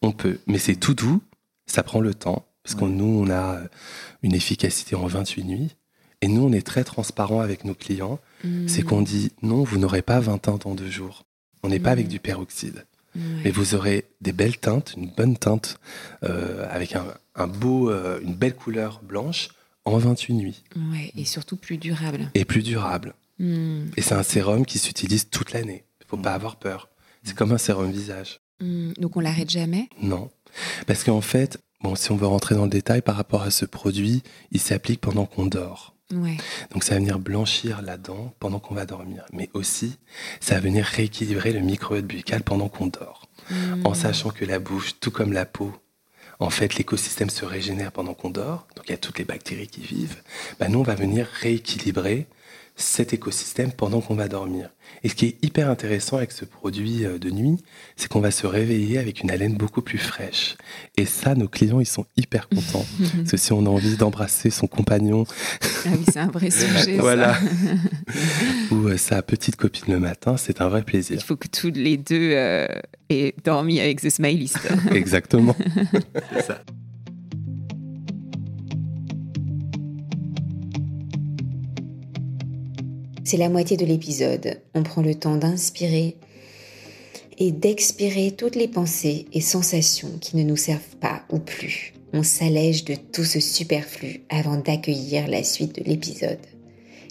[0.00, 1.22] On peut, mais c'est tout doux,
[1.66, 3.58] ça prend le temps parce que nous, on a
[4.22, 5.76] une efficacité en 28 nuits.
[6.22, 8.18] Et nous, on est très transparent avec nos clients.
[8.44, 8.68] Mm.
[8.68, 11.24] C'est qu'on dit non, vous n'aurez pas 20 teintes en deux jours.
[11.62, 12.86] On n'est pas avec du peroxyde.
[13.44, 15.78] Mais vous aurez des belles teintes, une bonne teinte,
[16.24, 19.50] euh, avec un, beau, euh, une belle couleur blanche
[19.84, 20.64] en 28 nuits.
[20.76, 22.30] Ouais, et surtout plus durable.
[22.34, 23.14] Et plus durable.
[23.38, 23.88] Mm.
[23.96, 25.84] Et c'est un sérum qui s'utilise toute l'année.
[26.00, 26.88] Il faut pas avoir peur.
[27.22, 28.40] C'est comme un sérum visage.
[28.60, 28.92] Mm.
[28.98, 29.88] Donc on l'arrête jamais?
[30.00, 30.30] Non.
[30.86, 33.66] Parce qu'en fait, bon, si on veut rentrer dans le détail par rapport à ce
[33.66, 35.94] produit, il s'applique pendant qu'on dort.
[36.70, 39.24] Donc ça va venir blanchir la dent pendant qu'on va dormir.
[39.32, 39.98] Mais aussi,
[40.40, 43.28] ça va venir rééquilibrer le microbiote buccal pendant qu'on dort.
[43.50, 43.84] Hmm.
[43.84, 45.72] En sachant que la bouche, tout comme la peau,
[46.38, 48.66] en fait, l'écosystème se régénère pendant qu'on dort.
[48.76, 50.22] Donc il y a toutes les bactéries qui vivent.
[50.58, 52.26] Bah, nous, on va venir rééquilibrer
[52.76, 54.70] cet écosystème pendant qu'on va dormir.
[55.04, 57.58] Et ce qui est hyper intéressant avec ce produit euh, de nuit,
[57.96, 60.56] c'est qu'on va se réveiller avec une haleine beaucoup plus fraîche.
[60.96, 62.84] Et ça, nos clients, ils sont hyper contents.
[63.16, 65.24] parce que si on a envie d'embrasser son compagnon.
[65.86, 66.98] Ah oui, c'est un vrai sujet.
[66.98, 67.36] voilà.
[68.70, 71.16] Ou euh, sa petite copine le matin, c'est un vrai plaisir.
[71.16, 72.66] Il faut que tous les deux euh,
[73.10, 74.46] aient dormi avec ce smiley.
[74.92, 75.56] Exactement.
[76.34, 76.62] c'est ça.
[83.32, 84.60] C'est la moitié de l'épisode.
[84.74, 86.16] On prend le temps d'inspirer
[87.38, 91.94] et d'expirer toutes les pensées et sensations qui ne nous servent pas ou plus.
[92.12, 96.44] On s'allège de tout ce superflu avant d'accueillir la suite de l'épisode.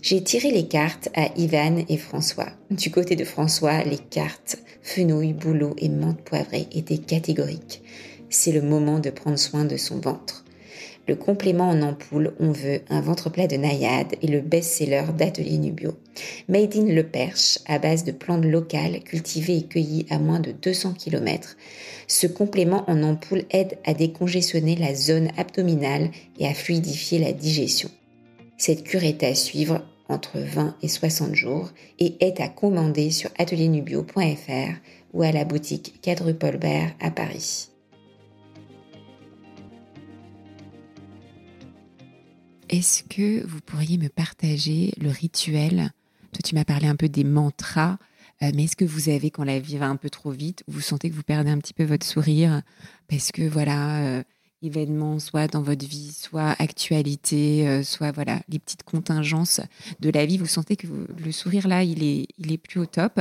[0.03, 2.51] J'ai tiré les cartes à Ivan et François.
[2.69, 7.81] Du côté de François, les cartes fenouil, boulot et menthe poivrée étaient catégoriques.
[8.29, 10.40] C'est le moment de prendre soin de son ventre.
[11.07, 15.57] Le complément en ampoule, on veut un ventre plat de naïade et le best-seller d'Atelier
[15.57, 15.93] Nubio.
[16.47, 20.51] Made in Le Perche, à base de plantes locales cultivées et cueillies à moins de
[20.51, 21.57] 200 km.
[22.07, 27.89] Ce complément en ampoule aide à décongestionner la zone abdominale et à fluidifier la digestion.
[28.57, 33.31] Cette cure est à suivre entre 20 et 60 jours et est à commander sur
[33.39, 34.73] atelierNubio.fr
[35.13, 36.59] ou à la boutique Quadruple
[36.99, 37.70] à Paris.
[42.71, 45.91] Est-ce que vous pourriez me partager le rituel?
[46.31, 47.97] Toi, tu m'as parlé un peu des mantras,
[48.41, 50.79] euh, mais est-ce que vous avez, quand la vie va un peu trop vite, vous
[50.79, 52.61] sentez que vous perdez un petit peu votre sourire?
[53.09, 54.23] Parce que voilà, euh,
[54.61, 59.61] événements, soit dans votre vie, soit actualité, euh, soit voilà les petites contingences
[59.99, 62.85] de la vie, vous sentez que le sourire là, il est, il est plus au
[62.85, 63.19] top.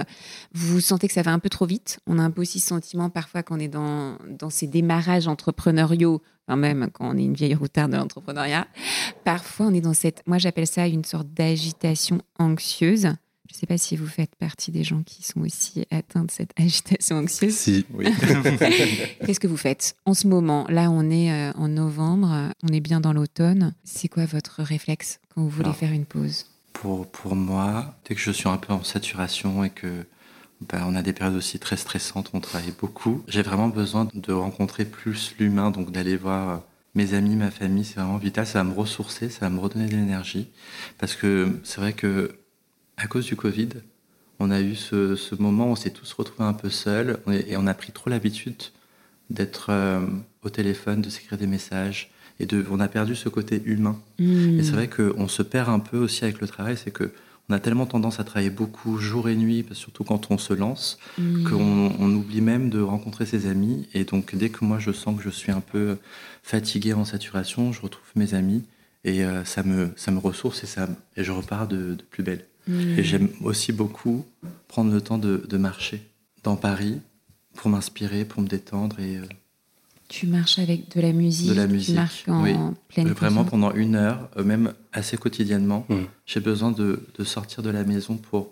[0.52, 2.00] Vous sentez que ça va un peu trop vite.
[2.06, 6.22] On a un peu aussi ce sentiment parfois qu'on est dans, dans ces démarrages entrepreneuriaux,
[6.46, 8.66] enfin même quand on est une vieille routarde de l'entrepreneuriat.
[9.24, 13.08] Parfois, on est dans cette, moi j'appelle ça une sorte d'agitation anxieuse.
[13.50, 16.30] Je ne sais pas si vous faites partie des gens qui sont aussi atteints de
[16.30, 17.54] cette agitation anxieuse.
[17.54, 18.06] Si, oui.
[19.26, 20.66] Qu'est-ce que vous faites en ce moment?
[20.68, 23.74] Là, on est euh, en novembre, on est bien dans l'automne.
[23.84, 26.46] C'est quoi votre réflexe quand vous voulez faire une pause?
[26.80, 30.06] pour, pour moi, dès que je suis un peu en saturation et que
[30.62, 34.32] ben, on a des périodes aussi très stressantes, on travaille beaucoup, j'ai vraiment besoin de
[34.32, 36.56] rencontrer plus l'humain, donc d'aller voir euh,
[36.94, 39.86] mes amis, ma famille, c'est vraiment vital, ça va me ressourcer, ça va me redonner
[39.86, 40.48] de l'énergie.
[40.98, 42.39] Parce que c'est vrai que
[43.02, 43.68] à cause du Covid,
[44.38, 47.66] on a eu ce, moment où on s'est tous retrouvés un peu seuls et on
[47.66, 48.62] a pris trop l'habitude
[49.30, 50.00] d'être euh,
[50.42, 52.10] au téléphone, de s'écrire des messages.
[52.40, 54.00] Et de, on a perdu ce côté humain.
[54.18, 54.58] Hmm.
[54.58, 57.12] Et c'est vrai qu'on se perd un peu aussi avec le travail, c'est que
[57.50, 60.98] on a tellement tendance à travailler beaucoup jour et nuit, surtout quand on se lance,
[61.18, 61.44] hmm.
[61.44, 63.88] qu'on on oublie même de rencontrer ses amis.
[63.92, 65.98] Et donc dès que moi je sens que je suis un peu
[66.42, 68.62] fatigué en saturation, je retrouve mes amis
[69.04, 72.46] et euh, ça, me, ça me ressource et, ça, et je repars de plus belle.
[72.66, 72.98] Mm.
[72.98, 74.24] Et j'aime aussi beaucoup
[74.68, 76.02] prendre le temps de, marcher
[76.42, 77.00] dans Paris
[77.54, 78.98] pour m'inspirer, pour me détendre.
[79.00, 79.24] Et, euh,
[80.08, 81.94] tu marches avec de la musique De la musique.
[81.94, 82.54] Tu marches en oui.
[82.88, 85.86] pleine Vraiment pendant une heure, euh, même assez quotidiennement.
[85.88, 86.00] Mm.
[86.26, 88.50] J'ai besoin de, sortir de la maison pour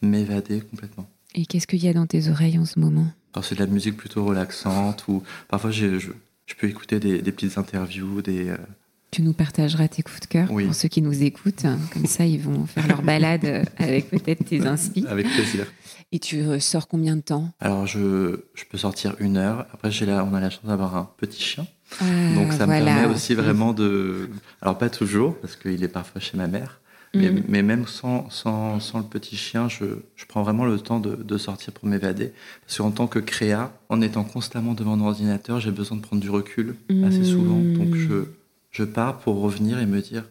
[0.00, 1.08] m'évader complètement.
[1.34, 3.06] Et qu'est-ce qu'il y a dans tes oreilles en ce moment?
[3.42, 6.10] C'est de la musique plutôt relaxante ou parfois je, je,
[6.58, 8.56] peux écouter des, petites interviews, des, euh,
[9.10, 11.66] tu nous partageras tes coups de cœur pour ceux qui nous écoutent.
[11.92, 15.04] Comme ça, ils vont faire leur balade avec peut-être tes inspi.
[15.08, 15.66] Avec plaisir.
[16.10, 17.52] Et tu sors combien de temps?
[17.60, 19.66] Alors, je, je, peux sortir une heure.
[19.72, 21.66] Après, là, on a la chance d'avoir un petit chien.
[22.00, 24.30] Ah, Donc, ça me permet aussi vraiment de.
[24.62, 26.80] Alors, pas toujours, parce qu'il est parfois chez ma mère.
[27.14, 27.42] Mais, mm.
[27.48, 29.84] mais, même sans, sans, sans, le petit chien, je,
[30.16, 32.32] je, prends vraiment le temps de, de sortir pour m'évader.
[32.66, 36.22] Parce qu'en tant que créa, en étant constamment devant mon ordinateur, j'ai besoin de prendre
[36.22, 37.58] du recul assez souvent.
[37.58, 38.28] Donc, je
[38.70, 40.24] je pars pour revenir et me dire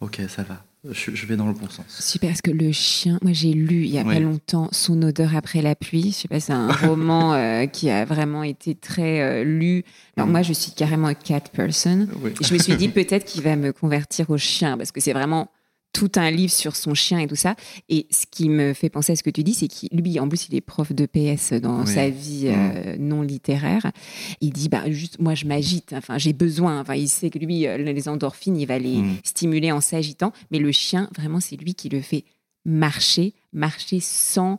[0.00, 1.86] ok ça va je, vais dans le bon sens.
[1.88, 5.34] Super, parce que le chien, moi j'ai lu il y a pas longtemps Son odeur
[5.34, 6.12] après la pluie.
[6.12, 9.82] Je sais pas, c'est un roman euh, qui a vraiment été très euh, lu.
[10.16, 10.32] Alors mm.
[10.32, 12.06] moi je suis carrément cat person.
[12.40, 15.48] je me suis dit peut-être qu'il va me convertir au chien parce que c'est vraiment
[15.94, 17.54] tout un livre sur son chien et tout ça.
[17.88, 20.28] Et ce qui me fait penser à ce que tu dis, c'est qu'il, lui, en
[20.28, 22.52] plus, il est prof de PS dans sa vie mm.
[22.52, 23.90] euh, non littéraire.
[24.42, 25.94] Il dit, bah, juste, moi, je m'agite.
[25.94, 26.80] Enfin, j'ai besoin.
[26.80, 29.16] Enfin, il sait que lui, euh, les endorphines, il va les mm.
[29.22, 30.32] stimuler en s'agitant.
[30.50, 32.24] Mais le chien, vraiment, c'est lui qui le fait
[32.64, 34.58] marcher, marcher sans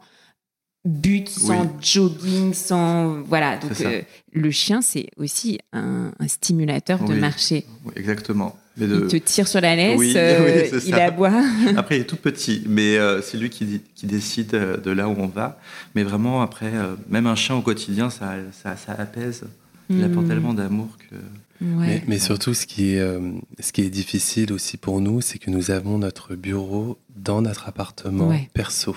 [0.85, 3.57] but, sans jogging, sans voilà.
[3.57, 7.65] Donc euh, le chien, c'est aussi un, stimulateur de marcher.
[7.95, 8.55] Exactement.
[8.77, 11.31] Il te tire sur la laisse, euh, il aboie.
[11.77, 15.15] après, il est tout petit, mais euh, c'est lui qui, qui, décide de là où
[15.17, 15.59] on va.
[15.95, 16.71] Mais vraiment, après,
[17.09, 19.43] même un chien au quotidien, ça, ça, ça apaise.
[19.89, 20.29] Il apporte hmm.
[20.29, 21.15] tellement d'amour que.
[21.61, 23.19] Mais, mais, surtout, ce qui, est,
[23.59, 27.69] ce qui est difficile aussi pour nous, c'est que nous avons notre bureau dans notre
[27.69, 28.95] appartement perso.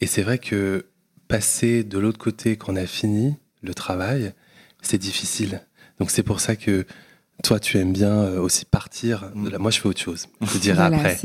[0.00, 0.86] Et c'est vrai que
[1.28, 4.32] passer de l'autre côté quand on a fini le travail,
[4.82, 5.62] c'est difficile.
[5.98, 6.86] Donc c'est pour ça que
[7.42, 9.30] toi, tu aimes bien euh, aussi partir.
[9.34, 9.56] Mm.
[9.58, 10.26] Moi, je fais autre chose.
[10.40, 11.18] Je te dirai après.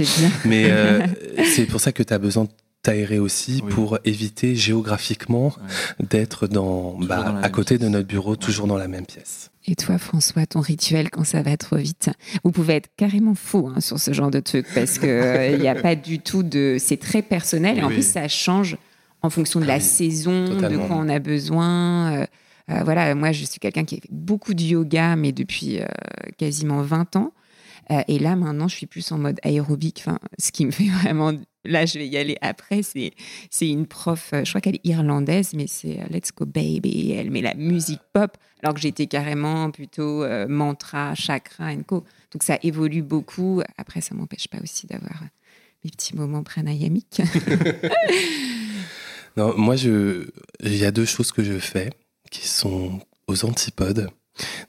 [0.45, 1.05] Mais euh,
[1.55, 2.49] c'est pour ça que tu as besoin de
[2.81, 5.53] t'aérer aussi pour éviter géographiquement
[5.99, 9.49] d'être dans, bah, à côté de notre bureau, toujours dans la même pièce.
[9.67, 12.11] Et toi, François, ton rituel quand ça va trop vite?
[12.43, 15.59] Vous pouvez être carrément faux hein, sur ce genre de truc parce que euh, il
[15.59, 16.77] n'y a pas du tout de.
[16.79, 18.77] C'est très personnel et en plus ça change
[19.23, 22.13] en fonction de la ah saison, de quoi on a besoin.
[22.13, 22.25] Euh,
[22.67, 25.85] voilà, moi, je suis quelqu'un qui a fait beaucoup de yoga, mais depuis euh,
[26.37, 27.33] quasiment 20 ans.
[27.91, 30.03] Euh, et là, maintenant, je suis plus en mode aérobique.
[30.05, 31.31] Enfin, ce qui me fait vraiment.
[31.63, 32.81] Là, je vais y aller après.
[32.81, 33.13] C'est,
[33.49, 37.11] c'est une prof, je crois qu'elle est irlandaise, mais c'est Let's Go Baby.
[37.11, 42.03] Elle met la musique pop, alors que j'étais carrément plutôt mantra, chakra, et co.
[42.31, 43.61] Donc, ça évolue beaucoup.
[43.77, 45.23] Après, ça m'empêche pas aussi d'avoir
[45.83, 47.21] mes petits moments pranayamiques.
[49.37, 50.27] non, moi, je...
[50.61, 51.91] il y a deux choses que je fais
[52.39, 54.09] qui sont aux antipodes.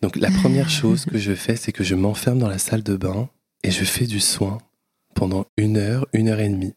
[0.03, 2.97] Donc la première chose que je fais, c'est que je m'enferme dans la salle de
[2.97, 3.29] bain
[3.65, 4.59] et je fais du soin
[5.15, 6.75] pendant une heure, une heure et demie.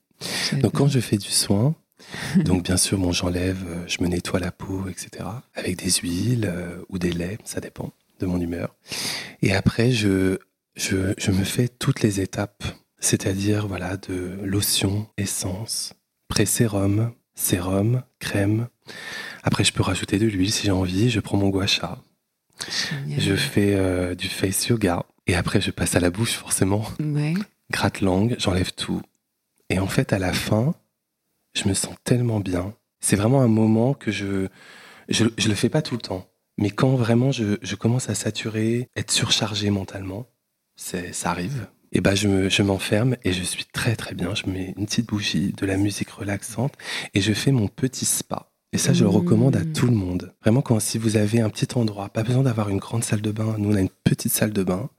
[0.62, 1.76] Donc quand je fais du soin,
[2.38, 5.26] donc bien sûr, bon, j'enlève, euh, je me nettoie la peau, etc.
[5.54, 8.76] Avec des huiles euh, ou des laits, ça dépend de mon humeur.
[9.42, 10.38] Et après, je,
[10.76, 12.64] je, je me fais toutes les étapes,
[13.00, 15.94] c'est-à-dire voilà de lotion, essence,
[16.30, 18.68] pré-sérum, sérum, crème,
[19.44, 21.10] après, je peux rajouter de l'huile si j'ai envie.
[21.10, 22.00] Je prends mon gua sha.
[23.18, 25.06] Je fais euh, du face yoga.
[25.28, 26.86] Et après, je passe à la bouche, forcément.
[27.72, 29.02] Gratte langue, j'enlève tout.
[29.70, 30.74] Et en fait, à la fin,
[31.54, 32.74] je me sens tellement bien.
[33.00, 34.48] C'est vraiment un moment que je,
[35.08, 36.28] je, le fais pas tout le temps.
[36.58, 40.28] Mais quand vraiment je, je commence à saturer, être surchargé mentalement,
[40.76, 41.68] c'est, ça arrive.
[41.92, 44.36] Et je, je m'enferme et je suis très très bien.
[44.36, 46.74] Je mets une petite bougie, de la musique relaxante
[47.14, 48.49] et je fais mon petit spa.
[48.72, 50.34] Et ça, je le recommande à tout le monde.
[50.42, 53.32] Vraiment, quand si vous avez un petit endroit, pas besoin d'avoir une grande salle de
[53.32, 53.56] bain.
[53.58, 54.90] Nous, on a une petite salle de bain.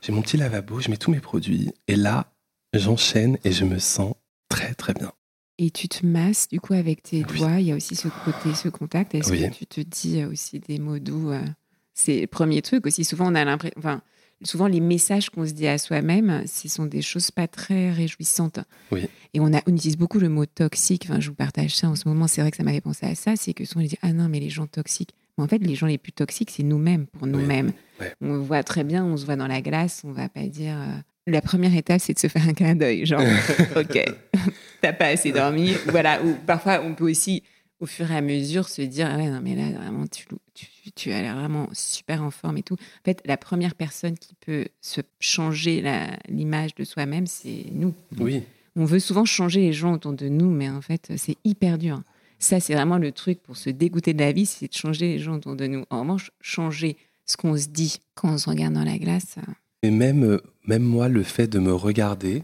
[0.00, 1.70] J'ai mon petit lavabo, je mets tous mes produits.
[1.86, 2.32] Et là,
[2.72, 4.14] j'enchaîne et je me sens
[4.48, 5.12] très, très bien.
[5.58, 7.60] Et tu te masses du coup avec tes doigts.
[7.60, 9.14] Il y a aussi ce côté, ce contact.
[9.14, 11.44] Est-ce que tu te dis aussi des mots doux euh,
[11.92, 13.04] C'est le premier truc aussi?
[13.04, 13.78] Souvent, on a l'impression.
[13.78, 14.00] Enfin,
[14.42, 18.60] souvent les messages qu'on se dit à soi-même, ce sont des choses pas très réjouissantes.
[18.90, 19.08] Oui.
[19.34, 21.06] Et on, a, on utilise beaucoup le mot toxique.
[21.08, 22.26] Enfin, je vous partage ça en ce moment.
[22.26, 23.36] C'est vrai que ça m'avait pensé à ça.
[23.36, 25.14] C'est que souvent on dit ah non mais les gens toxiques.
[25.38, 27.72] Mais en fait, les gens les plus toxiques, c'est nous-mêmes pour nous-mêmes.
[28.20, 30.02] On voit très bien, on se voit dans la glace.
[30.04, 30.76] On va pas dire.
[30.76, 33.22] Euh, la première étape, c'est de se faire un clin d'œil, genre
[33.76, 34.04] ok,
[34.80, 35.74] t'as pas assez dormi.
[35.86, 36.22] Voilà.
[36.24, 37.42] Ou parfois, on peut aussi
[37.78, 40.66] au fur et à mesure se dire ah ouais non mais là vraiment tu, tu,
[41.06, 42.74] as l'air vraiment super en forme et tout.
[42.74, 45.82] En fait, la première personne qui peut se changer
[46.28, 47.94] l'image de soi-même, c'est nous.
[48.18, 48.42] Oui.
[48.76, 52.02] On veut souvent changer les gens autour de nous, mais en fait, c'est hyper dur.
[52.38, 55.18] Ça, c'est vraiment le truc pour se dégoûter de la vie, c'est de changer les
[55.18, 55.84] gens autour de nous.
[55.90, 59.36] En revanche, changer ce qu'on se dit quand on se regarde dans la glace.
[59.82, 62.42] Et même, euh, même moi, le fait de me regarder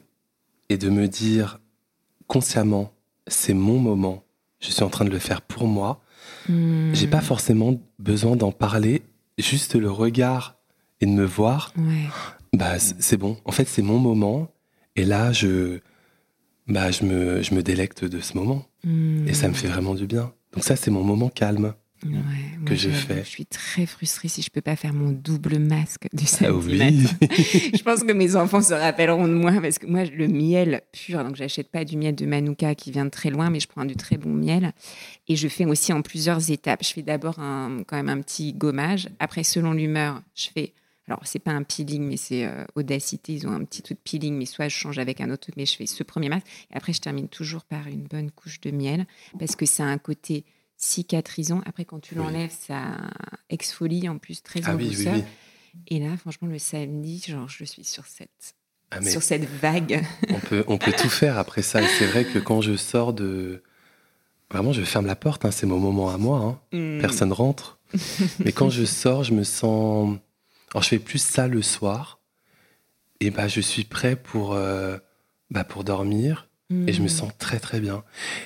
[0.68, 1.60] et de me dire
[2.26, 2.92] consciemment,
[3.26, 4.24] c'est mon moment,
[4.60, 6.00] je suis en train de le faire pour moi.
[6.48, 6.94] Hmm.
[6.94, 9.02] J'ai pas forcément besoin d'en parler,
[9.38, 10.56] juste le regard
[11.00, 11.72] et de me voir.
[12.52, 13.36] Bah c'est bon.
[13.44, 14.48] En fait, c'est mon moment
[14.94, 15.80] et là je
[16.68, 18.64] bah je me je me délecte de ce moment
[19.26, 20.32] et ça me fait vraiment du bien.
[20.52, 21.74] Donc ça c'est mon moment calme
[22.64, 23.22] que je fais.
[23.24, 27.26] Je suis très frustrée si je peux pas faire mon double masque du samedi ah
[27.30, 31.22] je pense que mes enfants se rappelleront de moi parce que moi, le miel pur,
[31.24, 33.84] donc j'achète pas du miel de Manuka qui vient de très loin, mais je prends
[33.84, 34.72] du très bon miel.
[35.28, 36.84] Et je fais aussi en plusieurs étapes.
[36.84, 39.08] Je fais d'abord un, quand même un petit gommage.
[39.18, 40.74] Après, selon l'humeur, je fais
[41.08, 43.34] alors, c'est pas un peeling, mais c'est euh, Audacité.
[43.34, 45.64] Ils ont un petit truc peeling, mais soit je change avec un autre truc, mais
[45.64, 46.46] je fais ce premier masque.
[46.72, 49.06] Et après, je termine toujours par une bonne couche de miel
[49.38, 50.44] parce que ça a un côté
[50.76, 51.62] cicatrisant.
[51.66, 52.96] Après, quand tu l'enlèves, ça
[53.48, 55.16] exfolie en plus très ah en douceur.
[55.88, 58.54] Et là, franchement, le samedi, genre, je suis sur cette,
[58.90, 60.04] ah, sur cette vague.
[60.30, 61.80] On peut, on peut tout faire après ça.
[61.86, 63.62] c'est vrai que quand je sors de.
[64.50, 65.44] Vraiment, je ferme la porte.
[65.44, 66.38] Hein, c'est mon moment à moi.
[66.38, 66.60] Hein.
[66.72, 67.00] Hmm.
[67.00, 67.78] Personne rentre.
[68.38, 70.16] Mais quand je sors, je me sens.
[70.72, 72.20] Alors, je fais plus ça le soir.
[73.20, 74.98] Et bah, je suis prêt pour, euh,
[75.50, 76.45] bah, pour dormir.
[76.70, 77.08] Et je me hmm.
[77.08, 78.02] sens très très bien.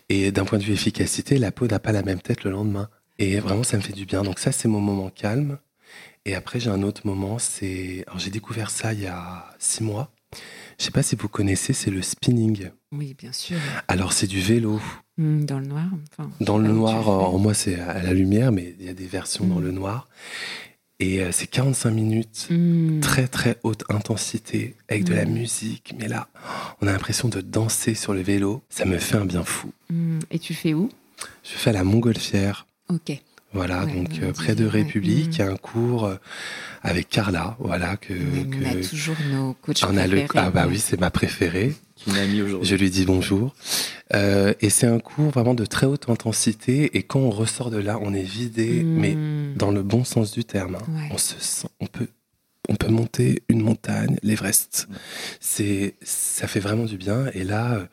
[0.09, 2.91] Et d'un point de vue efficacité, la peau n'a pas la même tête le lendemain.
[3.19, 4.23] Et vraiment, ça me fait du bien.
[4.23, 5.59] Donc ça, c'est mon moment calme.
[6.27, 8.05] Et après, j'ai un autre moment, c'est...
[8.07, 10.13] Alors j'ai découvert ça il y a six mois.
[10.79, 12.71] Je sais pas si vous connaissez, c'est le spinning.
[12.93, 13.59] Oui, bien sûr.
[13.89, 14.81] Alors c'est du vélo.
[15.19, 15.87] Hmm, dans le noir
[16.41, 19.47] Dans le noir, en moi c'est à la lumière, mais il y a des versions
[19.47, 19.65] dans hmm.
[19.65, 20.09] le noir.
[21.03, 23.01] Et euh, c'est 45 minutes, Mm.
[23.01, 25.31] très très haute intensité, avec de la Mm.
[25.33, 25.95] musique.
[25.99, 26.29] Mais là,
[26.83, 28.63] on a l'impression de danser sur le vélo.
[28.69, 29.73] Ça me fait un bien fou.
[29.89, 30.19] Mm.
[30.31, 30.91] Et tu fais où?
[31.43, 32.67] Je fais à la Montgolfière.
[32.91, 33.13] Ok.
[33.53, 34.71] Voilà, Ouais, donc on euh, près de ouais.
[34.71, 35.33] République, Mm.
[35.33, 36.15] il y a un cours euh,
[36.83, 40.47] avec Carla, voilà, que, Ouais, on a que- toujours nos coachs on a le, préférés.
[40.47, 41.75] ah bah oui, c'est ma préférée.
[41.97, 42.67] Qui m'a mis aujourd'hui.
[42.69, 43.55] Je lui dis bonjour.
[44.15, 46.97] Euh, et c'est un cours vraiment de très haute intensité.
[46.97, 48.97] Et quand on ressort de là, on est vidé, Mm.
[48.99, 49.17] mais
[49.57, 50.77] dans le bon sens du terme.
[50.77, 50.85] hein.
[50.89, 51.09] Ouais.
[51.11, 52.07] On se sent, on peut,
[52.69, 54.89] on peut monter une montagne, l'Everest.
[55.41, 57.27] C'est, ça fait vraiment du bien.
[57.35, 57.85] Et là, euh,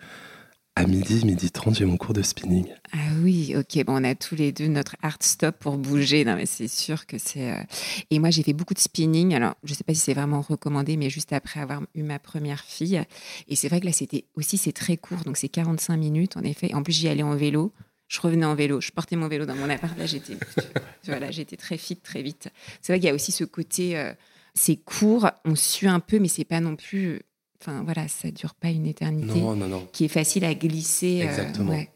[0.78, 2.68] à midi, midi 30, j'ai mon cours de spinning.
[2.94, 3.84] Ah oui, ok.
[3.86, 6.24] Bon, on a tous les deux notre hard stop pour bouger.
[6.24, 7.52] Non, mais c'est sûr que c'est.
[7.52, 7.64] euh,
[8.12, 9.34] Et moi, j'ai fait beaucoup de spinning.
[9.34, 12.20] Alors, je ne sais pas si c'est vraiment recommandé, mais juste après avoir eu ma
[12.20, 13.02] première fille.
[13.48, 15.20] Et c'est vrai que là, c'était aussi, c'est très court.
[15.26, 16.74] Donc, c'est 45 minutes, en effet.
[16.76, 17.74] En plus, j'y allais en vélo.
[18.08, 18.80] Je revenais en vélo.
[18.80, 19.98] Je portais mon vélo dans mon appart.
[19.98, 20.38] Là, j'étais.
[21.08, 22.50] voilà, j'étais très fit, très vite.
[22.82, 23.98] C'est vrai qu'il y a aussi ce côté.
[23.98, 24.14] euh,
[24.54, 27.22] c'est court, on sue un peu, mais c'est pas non plus.
[27.62, 29.40] Enfin, voilà, ça dure pas une éternité.
[29.40, 29.88] Non, non, non.
[29.92, 31.22] Qui est facile à glisser.
[31.22, 31.72] euh, Exactement.
[31.72, 31.90] ouais.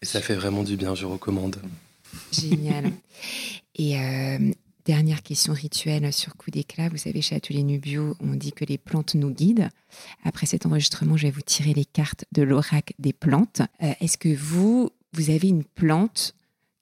[0.00, 1.56] Et ça fait vraiment du bien, je recommande.
[2.32, 2.92] Génial.
[3.76, 4.38] Et euh,
[4.84, 6.88] dernière question rituelle sur coup d'éclat.
[6.88, 9.68] Vous savez, chez Atelier Nubio, on dit que les plantes nous guident.
[10.24, 13.62] Après cet enregistrement, je vais vous tirer les cartes de l'oracle des plantes.
[13.82, 16.34] Euh, Est-ce que vous, vous avez une plante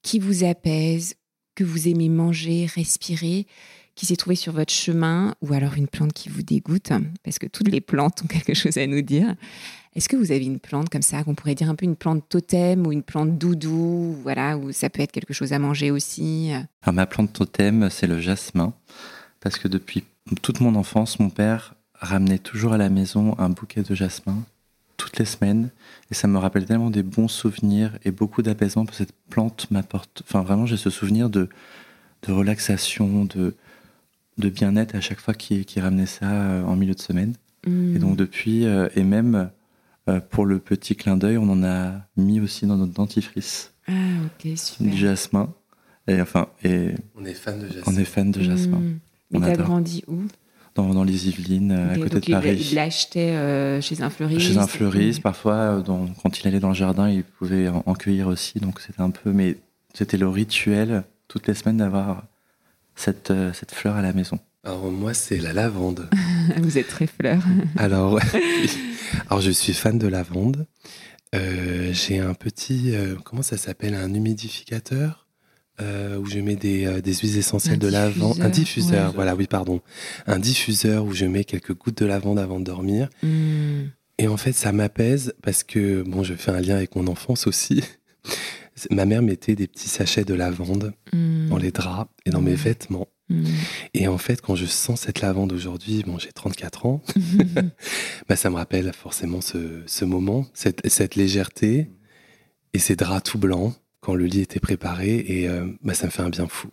[0.02, 1.14] qui vous apaise,
[1.54, 3.46] que vous aimez manger, respirer,
[4.00, 6.90] qui s'est trouvée sur votre chemin, ou alors une plante qui vous dégoûte
[7.22, 9.34] Parce que toutes les plantes ont quelque chose à nous dire.
[9.94, 12.26] Est-ce que vous avez une plante comme ça, qu'on pourrait dire un peu une plante
[12.26, 16.50] totem ou une plante doudou, voilà, ou ça peut être quelque chose à manger aussi?
[16.80, 18.72] Alors, ma plante totem, c'est le jasmin.
[19.40, 20.04] Parce que depuis
[20.40, 24.42] toute mon enfance, mon père ramenait toujours à la maison un bouquet de jasmin
[24.96, 25.68] toutes les semaines.
[26.10, 28.86] Et ça me rappelle tellement des bons souvenirs et beaucoup d'apaisement.
[28.86, 30.22] Que cette plante m'apporte.
[30.26, 31.50] Enfin, vraiment, j'ai ce souvenir de,
[32.22, 33.54] de relaxation, de,
[34.40, 37.34] de bien-être à chaque fois qu'il qu'il ramenait ça euh, en milieu de semaine.
[37.66, 39.50] Et donc, depuis, euh, et même
[40.08, 43.92] euh, pour le petit clin d'œil, on en a mis aussi dans notre dentifrice Ah,
[44.24, 44.86] ok, super.
[44.90, 45.52] du jasmin.
[46.08, 47.82] Et enfin, et On est fan de jasmin.
[47.86, 48.80] on est fan de jasmin.
[49.30, 50.22] Mais On t'as grandi où?
[50.74, 52.56] Dans, dans les Yvelines, à côté donc de Paris.
[52.58, 56.60] Il il l'achetait euh, chez un fleuriste Chez un fleuriste, parfois, dans- quand il allait
[56.60, 58.58] dans le jardin, il pouvait en, en cueillir aussi.
[58.60, 59.58] Donc c'était un peu, mais
[59.94, 62.24] c'était le rituel toutes les semaines d'avoir
[63.00, 64.38] cette, euh, cette fleur à la maison.
[64.64, 66.08] Alors moi, c'est la lavande.
[66.58, 67.42] Vous êtes très fleur.
[67.76, 68.20] Alors.
[69.28, 70.66] Alors, je suis fan de lavande.
[71.34, 75.28] Euh, j'ai un petit, euh, comment ça s'appelle, un humidificateur
[75.80, 78.40] euh, où je mets des, euh, des huiles essentielles Un de lavande.
[78.40, 79.14] Un diffuseur, ouais.
[79.14, 79.80] voilà, oui, pardon.
[80.26, 83.08] Un diffuseur où je mets quelques gouttes de lavande avant de dormir.
[83.22, 83.86] Hmm.
[84.18, 87.46] Et en fait, ça m'apaise parce que, bon, je fais un lien avec mon enfance
[87.46, 87.82] aussi.
[88.90, 91.48] Ma mère mettait des petits sachets de lavande Hmm.
[91.48, 92.56] dans les draps et dans mes Ouais.
[92.56, 93.08] vêtements.
[93.28, 93.44] Hmm.
[93.94, 97.02] Et en fait, quand je sens cette lavande aujourd'hui, bon, j'ai 34 ans,
[98.28, 101.90] bah, ça me rappelle forcément ce, ce moment, cette, cette légèreté
[102.72, 106.10] et ces draps tout blancs quand le lit était préparé et euh, bah, ça me
[106.10, 106.68] fait un bien fou.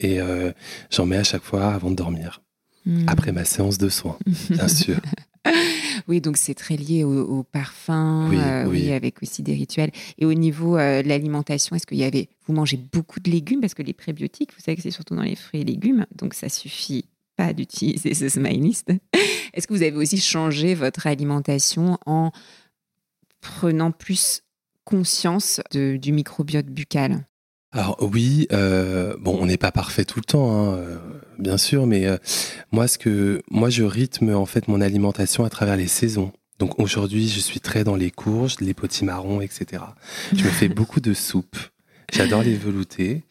[0.00, 0.52] Et euh,
[0.90, 2.42] j'en mets à chaque fois avant de dormir,
[2.84, 3.04] Hmm.
[3.06, 4.18] après ma séance de soins,
[4.50, 4.96] bien sûr.
[6.08, 8.92] Oui, donc c'est très lié au, au parfum, Oui, euh, oui.
[8.92, 9.90] avec aussi des rituels.
[10.18, 13.60] Et au niveau euh, de l'alimentation, est-ce qu'il y avait, vous mangez beaucoup de légumes?
[13.60, 16.34] Parce que les prébiotiques, vous savez que c'est surtout dans les fruits et légumes, donc
[16.34, 17.04] ça suffit
[17.36, 18.90] pas d'utiliser ce smileyist.
[19.54, 22.30] Est-ce que vous avez aussi changé votre alimentation en
[23.40, 24.42] prenant plus
[24.84, 27.24] conscience de- du microbiote buccal?
[27.72, 30.98] Alors oui, euh, bon, on n'est pas parfait tout le temps, hein, euh,
[31.38, 32.18] bien sûr, mais euh,
[32.70, 36.32] moi, ce que moi, je rythme en fait mon alimentation à travers les saisons.
[36.58, 39.82] Donc aujourd'hui, je suis très dans les courges, les potimarrons, etc.
[40.34, 41.56] Je me fais beaucoup de soupes.
[42.12, 43.22] J'adore les velouter.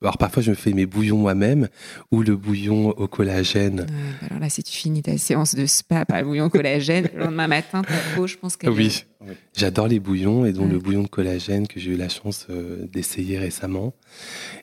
[0.00, 1.68] Alors parfois, je me fais mes bouillons moi-même
[2.10, 3.86] ou le bouillon au collagène.
[3.86, 7.20] Bah alors là, si tu finis ta séance de spa par le bouillon collagène, le
[7.24, 9.34] lendemain matin, ta peau, je pense qu'elle Oui, Oui.
[9.56, 10.72] j'adore les bouillons et donc Ouais.
[10.72, 13.94] le bouillon de collagène que j'ai eu la chance euh, d'essayer récemment.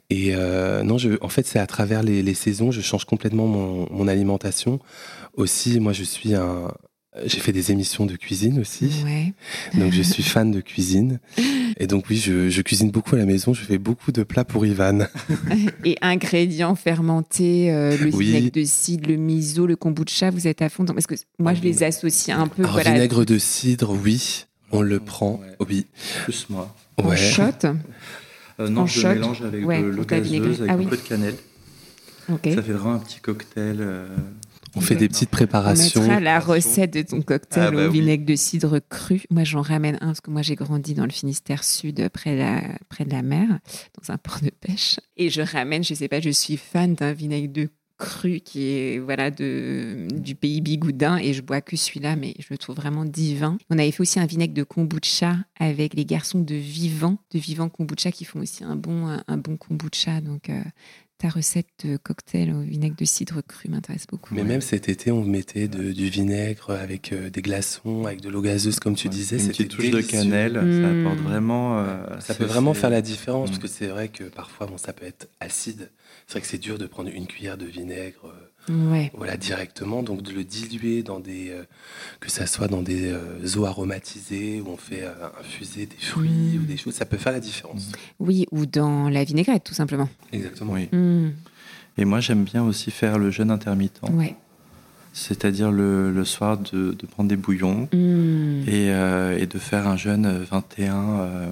[0.09, 3.45] Et euh, non, je, en fait, c'est à travers les, les saisons, je change complètement
[3.47, 4.79] mon, mon alimentation.
[5.35, 6.71] Aussi, moi, je suis un.
[7.25, 9.33] J'ai fait des émissions de cuisine aussi, Ouais.
[9.73, 11.19] donc je suis fan de cuisine.
[11.77, 13.51] Et donc oui, je, je cuisine beaucoup à la maison.
[13.53, 15.07] Je fais beaucoup de plats pour Ivan.
[15.85, 18.27] Et ingrédients fermentés, euh, le Oui.
[18.27, 20.83] vinaigre de cidre, le miso, le kombucha, vous êtes à fond.
[20.83, 22.61] dans- Parce que moi, je les associe un peu.
[22.61, 25.41] Alors voilà, vinaigre de cidre, oui, on le prend.
[25.59, 25.65] Ouais.
[25.67, 25.85] Oui,
[26.25, 26.75] Plus moi.
[26.97, 27.17] en ouais.
[27.17, 27.43] shot.
[28.59, 30.85] Euh, non, En je shot mélange avec Ouais, de l'eau gazeuse, avec Ah un oui.
[30.85, 31.35] peu de cannelle.
[32.27, 33.77] Ça fait vraiment un petit cocktail.
[33.79, 34.05] euh,
[34.75, 36.01] On fait des petites On préparations.
[36.01, 37.99] mettra la recette de ton cocktail Ah bah au oui.
[37.99, 39.21] vinaigre de cidre cru.
[39.29, 42.39] Moi, j'en ramène un parce que moi, j'ai grandi dans le Finistère Sud, près de,
[42.39, 43.47] la, près de la mer,
[43.99, 44.99] dans un port de pêche.
[45.17, 48.97] Et je ramène, je sais pas, je suis fan d'un vinaigre de, cru qui est
[48.99, 53.03] voilà de, du pays bigoudin et je bois que celui-là, mais je le trouve vraiment
[53.03, 53.57] divin.
[53.69, 57.67] On avait fait aussi un vinaigre de kombucha avec les garçons de Vivant, de Vivant
[57.67, 60.21] Kombucha qui font aussi un bon, un bon kombucha.
[60.21, 60.61] Donc euh,
[61.19, 64.33] ta recette de cocktail au vinaigre de cidre cru m'intéresse beaucoup.
[64.33, 68.41] Mais même cet été, on mettait du vinaigre avec euh, des glaçons, avec de l'eau
[68.41, 69.37] gazeuse, comme tu disais.
[69.37, 71.05] Une petite touche de cannelle, ça mmh.
[71.05, 71.79] apporte vraiment.
[71.79, 73.51] Euh, ça peut vraiment faire la différence, mmh.
[73.51, 75.91] parce que c'est vrai que parfois, bon, ça peut être acide.
[76.25, 78.25] C'est vrai que c'est dur de prendre une cuillère de vinaigre.
[78.25, 78.48] Euh,
[79.13, 80.03] voilà, directement.
[80.03, 81.63] Donc de le diluer dans des, euh,
[82.19, 86.57] que ça soit dans des euh, eaux aromatisées où on fait euh, infuser des fruits
[86.57, 86.65] ou mm.
[86.65, 87.91] des choses, ça peut faire la différence.
[88.19, 90.09] Oui, ou dans la vinaigrette tout simplement.
[90.31, 90.73] Exactement.
[90.73, 90.89] Oui.
[90.91, 91.31] Mm.
[91.97, 94.01] Et moi j'aime bien aussi faire le jeûne intermittent.
[94.11, 94.35] Ouais.
[95.11, 98.69] C'est-à-dire le, le, soir de, de, prendre des bouillons mm.
[98.69, 98.87] et,
[99.39, 101.49] et, de faire un jeûne 21,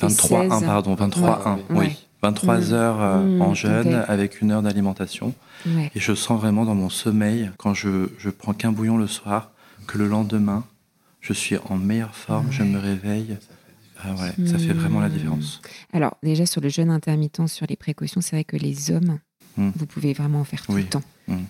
[0.00, 2.07] 23, 1, pardon, 23, 1, oui.
[2.22, 2.98] 23 heures
[3.40, 5.34] en jeûne avec une heure d'alimentation.
[5.66, 9.50] Et je sens vraiment dans mon sommeil, quand je, je prends qu'un bouillon le soir,
[9.86, 10.64] que le lendemain,
[11.20, 13.36] je suis en meilleure forme, je me réveille.
[14.00, 15.60] Ah ouais, ça fait vraiment la différence.
[15.92, 19.18] Alors, déjà, sur le jeûne intermittent, sur les précautions, c'est vrai que les hommes,
[19.56, 19.70] hmm.
[19.74, 21.02] vous pouvez vraiment en faire tout le temps.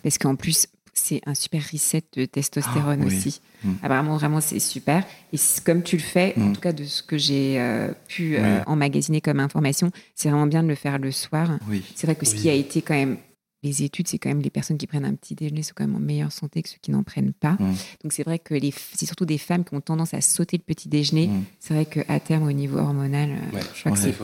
[0.03, 0.66] Parce qu'en plus,
[0.99, 3.40] c'est un super reset de testostérone ah, aussi.
[3.64, 3.72] Hmm.
[3.82, 5.05] Ah, vraiment, vraiment, c'est super.
[5.32, 8.62] Et comme tu le fais, en tout cas de ce que j'ai euh, pu euh,
[8.66, 11.59] emmagasiner comme information, c'est vraiment bien de le faire le soir.
[11.94, 13.18] C'est vrai que ce qui a été quand même
[13.62, 15.96] les études, c'est quand même les personnes qui prennent un petit déjeuner sont quand même
[15.96, 17.56] en meilleure santé que ceux qui n'en prennent pas.
[17.59, 17.74] Mmh.
[18.02, 18.54] Donc c'est vrai que
[18.94, 21.26] c'est surtout des femmes qui ont tendance à sauter le petit déjeuner.
[21.26, 21.44] Mmh.
[21.59, 24.14] C'est vrai qu'à terme, au niveau hormonal, euh, je crois qu'il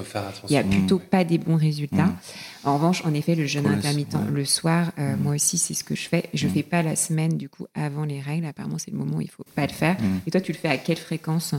[0.50, 2.06] n'y a plutôt pas des bons résultats.
[2.06, 2.18] Mmh.
[2.64, 5.96] En revanche, en effet, le jeûne intermittent le soir, euh, moi aussi, c'est ce que
[5.96, 6.30] je fais.
[6.32, 8.46] Je ne fais pas la semaine du coup avant les règles.
[8.46, 9.96] Apparemment, c'est le moment où il faut pas le faire.
[10.26, 11.54] Et toi, tu le fais à quelle fréquence?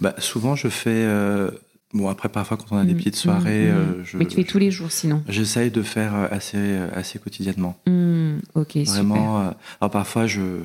[0.00, 1.50] Bah, souvent, je fais euh,
[1.92, 2.96] Bon, après, parfois, quand on a des mm.
[2.96, 3.66] petites soirées.
[3.66, 3.74] Mm.
[3.74, 6.88] Euh, je, Mais tu fais tous les jours sinon J'essaye de faire euh, assez, euh,
[6.94, 7.78] assez quotidiennement.
[7.86, 8.38] Mm.
[8.54, 9.44] ok, Vraiment.
[9.44, 9.54] Super.
[9.80, 10.60] alors, parfois, je,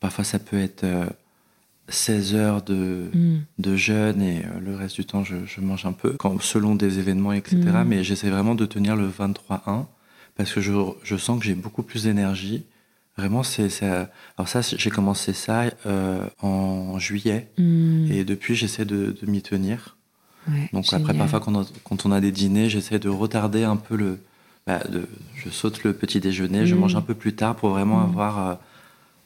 [0.00, 0.84] parfois, ça peut être
[1.88, 3.06] 16 heures de,
[3.58, 6.98] de jeûne et le reste du temps, je, je, mange un peu, quand, selon des
[6.98, 7.56] événements, etc.
[7.86, 9.86] Mais j'essaie vraiment de tenir le 23-1
[10.36, 12.64] parce que je, je sens que j'ai beaucoup plus d'énergie.
[13.16, 14.10] Vraiment, c'est ça.
[14.38, 15.64] Alors ça, j'ai commencé ça
[16.42, 19.96] en juillet et depuis, j'essaie de, de m'y tenir.
[20.72, 24.18] Donc après, parfois, quand on, a, des dîners, j'essaie de retarder un peu le...
[24.66, 26.78] Bah, de, je saute le petit déjeuner, je mm.
[26.78, 28.10] mange un peu plus tard pour vraiment mm.
[28.10, 28.54] avoir euh,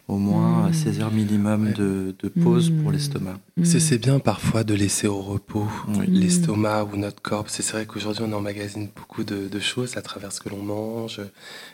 [0.07, 1.03] au moins 16 mm.
[1.03, 3.39] heures minimum de, pause pour l'estomac.
[3.65, 5.67] C'est bien parfois de laisser au repos
[6.07, 7.45] l'estomac ou notre corps.
[7.49, 11.21] C'est vrai qu'aujourd'hui, on emmagasine beaucoup de, choses à travers ce que l'on mange,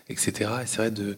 [0.08, 0.50] etc.
[0.62, 1.16] Et c'est vrai de,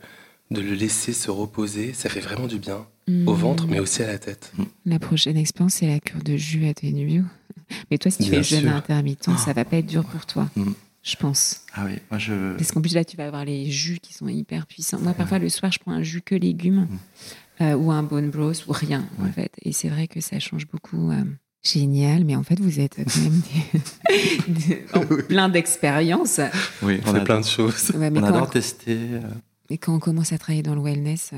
[0.50, 4.06] de le laisser se reposer, ça fait vraiment du bien au ventre, mais aussi à
[4.06, 4.52] la tête.
[4.86, 7.22] La prochaine expérience, c'est la cure de jus à Ténubio.
[7.90, 10.48] Mais toi, si tu fais jeûne intermittent, ça ça va pas être dur pour toi.
[10.56, 10.72] Mm.
[11.02, 11.62] Je pense.
[11.74, 12.54] Ah oui, moi je.
[12.56, 15.00] Parce qu'en plus là, tu vas avoir les jus qui sont hyper puissants.
[15.00, 16.86] Moi, parfois le soir, je prends un jus que légumes
[17.60, 19.50] euh, ou un bone broth ou rien en fait.
[19.62, 21.10] Et c'est vrai que ça change beaucoup.
[21.10, 21.24] Euh,
[21.64, 23.20] génial, mais en fait, vous êtes quand
[25.00, 26.40] même plein d'expériences.
[26.82, 27.90] Oui, on, a plein de choses.
[27.94, 28.96] on adore tester.
[29.72, 29.74] Euh.
[29.74, 31.30] Et quand on commence à travailler dans le wellness,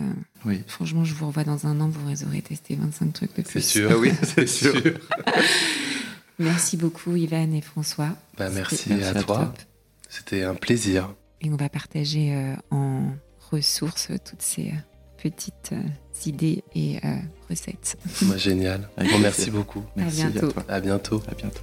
[0.44, 0.62] oui.
[0.66, 3.52] franchement, je vous revois dans un an, vous aurez testé 25 trucs de plus.
[3.60, 4.74] C'est sûr, oui, c'est sûr.
[6.38, 8.10] Merci beaucoup, Ivan et François.
[8.36, 9.54] Bah, merci, à, toi.
[10.08, 11.14] C'était un plaisir.
[11.40, 13.12] Et on va partager euh, en
[13.50, 16.98] ressources toutes ces euh, petites euh, idées et
[17.48, 17.96] recettes.
[18.22, 18.88] Bah, génial.
[19.20, 19.84] merci beaucoup.
[19.96, 20.52] Merci à bientôt.
[20.68, 21.22] À, bientôt.
[21.30, 21.62] À bientôt.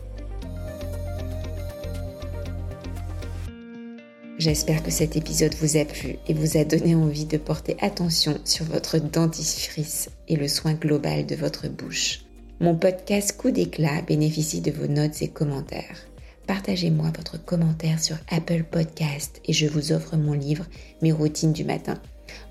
[4.41, 8.39] J'espère que cet épisode vous a plu et vous a donné envie de porter attention
[8.43, 12.21] sur votre dentifrice et le soin global de votre bouche.
[12.59, 16.07] Mon podcast Coup d'éclat bénéficie de vos notes et commentaires.
[16.47, 20.65] Partagez-moi votre commentaire sur Apple Podcast et je vous offre mon livre
[21.03, 22.01] Mes routines du matin.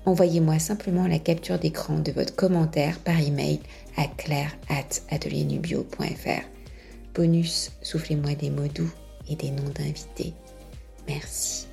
[0.05, 3.59] Envoyez-moi simplement la capture d'écran de votre commentaire par email
[3.97, 6.43] à claire@atelierNubio.fr.
[7.13, 8.93] Bonus, soufflez-moi des mots doux
[9.27, 10.33] et des noms d'invités.
[11.05, 11.67] Merci.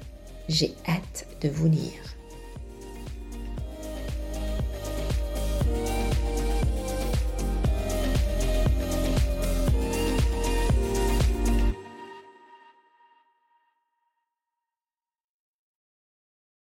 [0.49, 2.18] J'ai hâte de vous lire.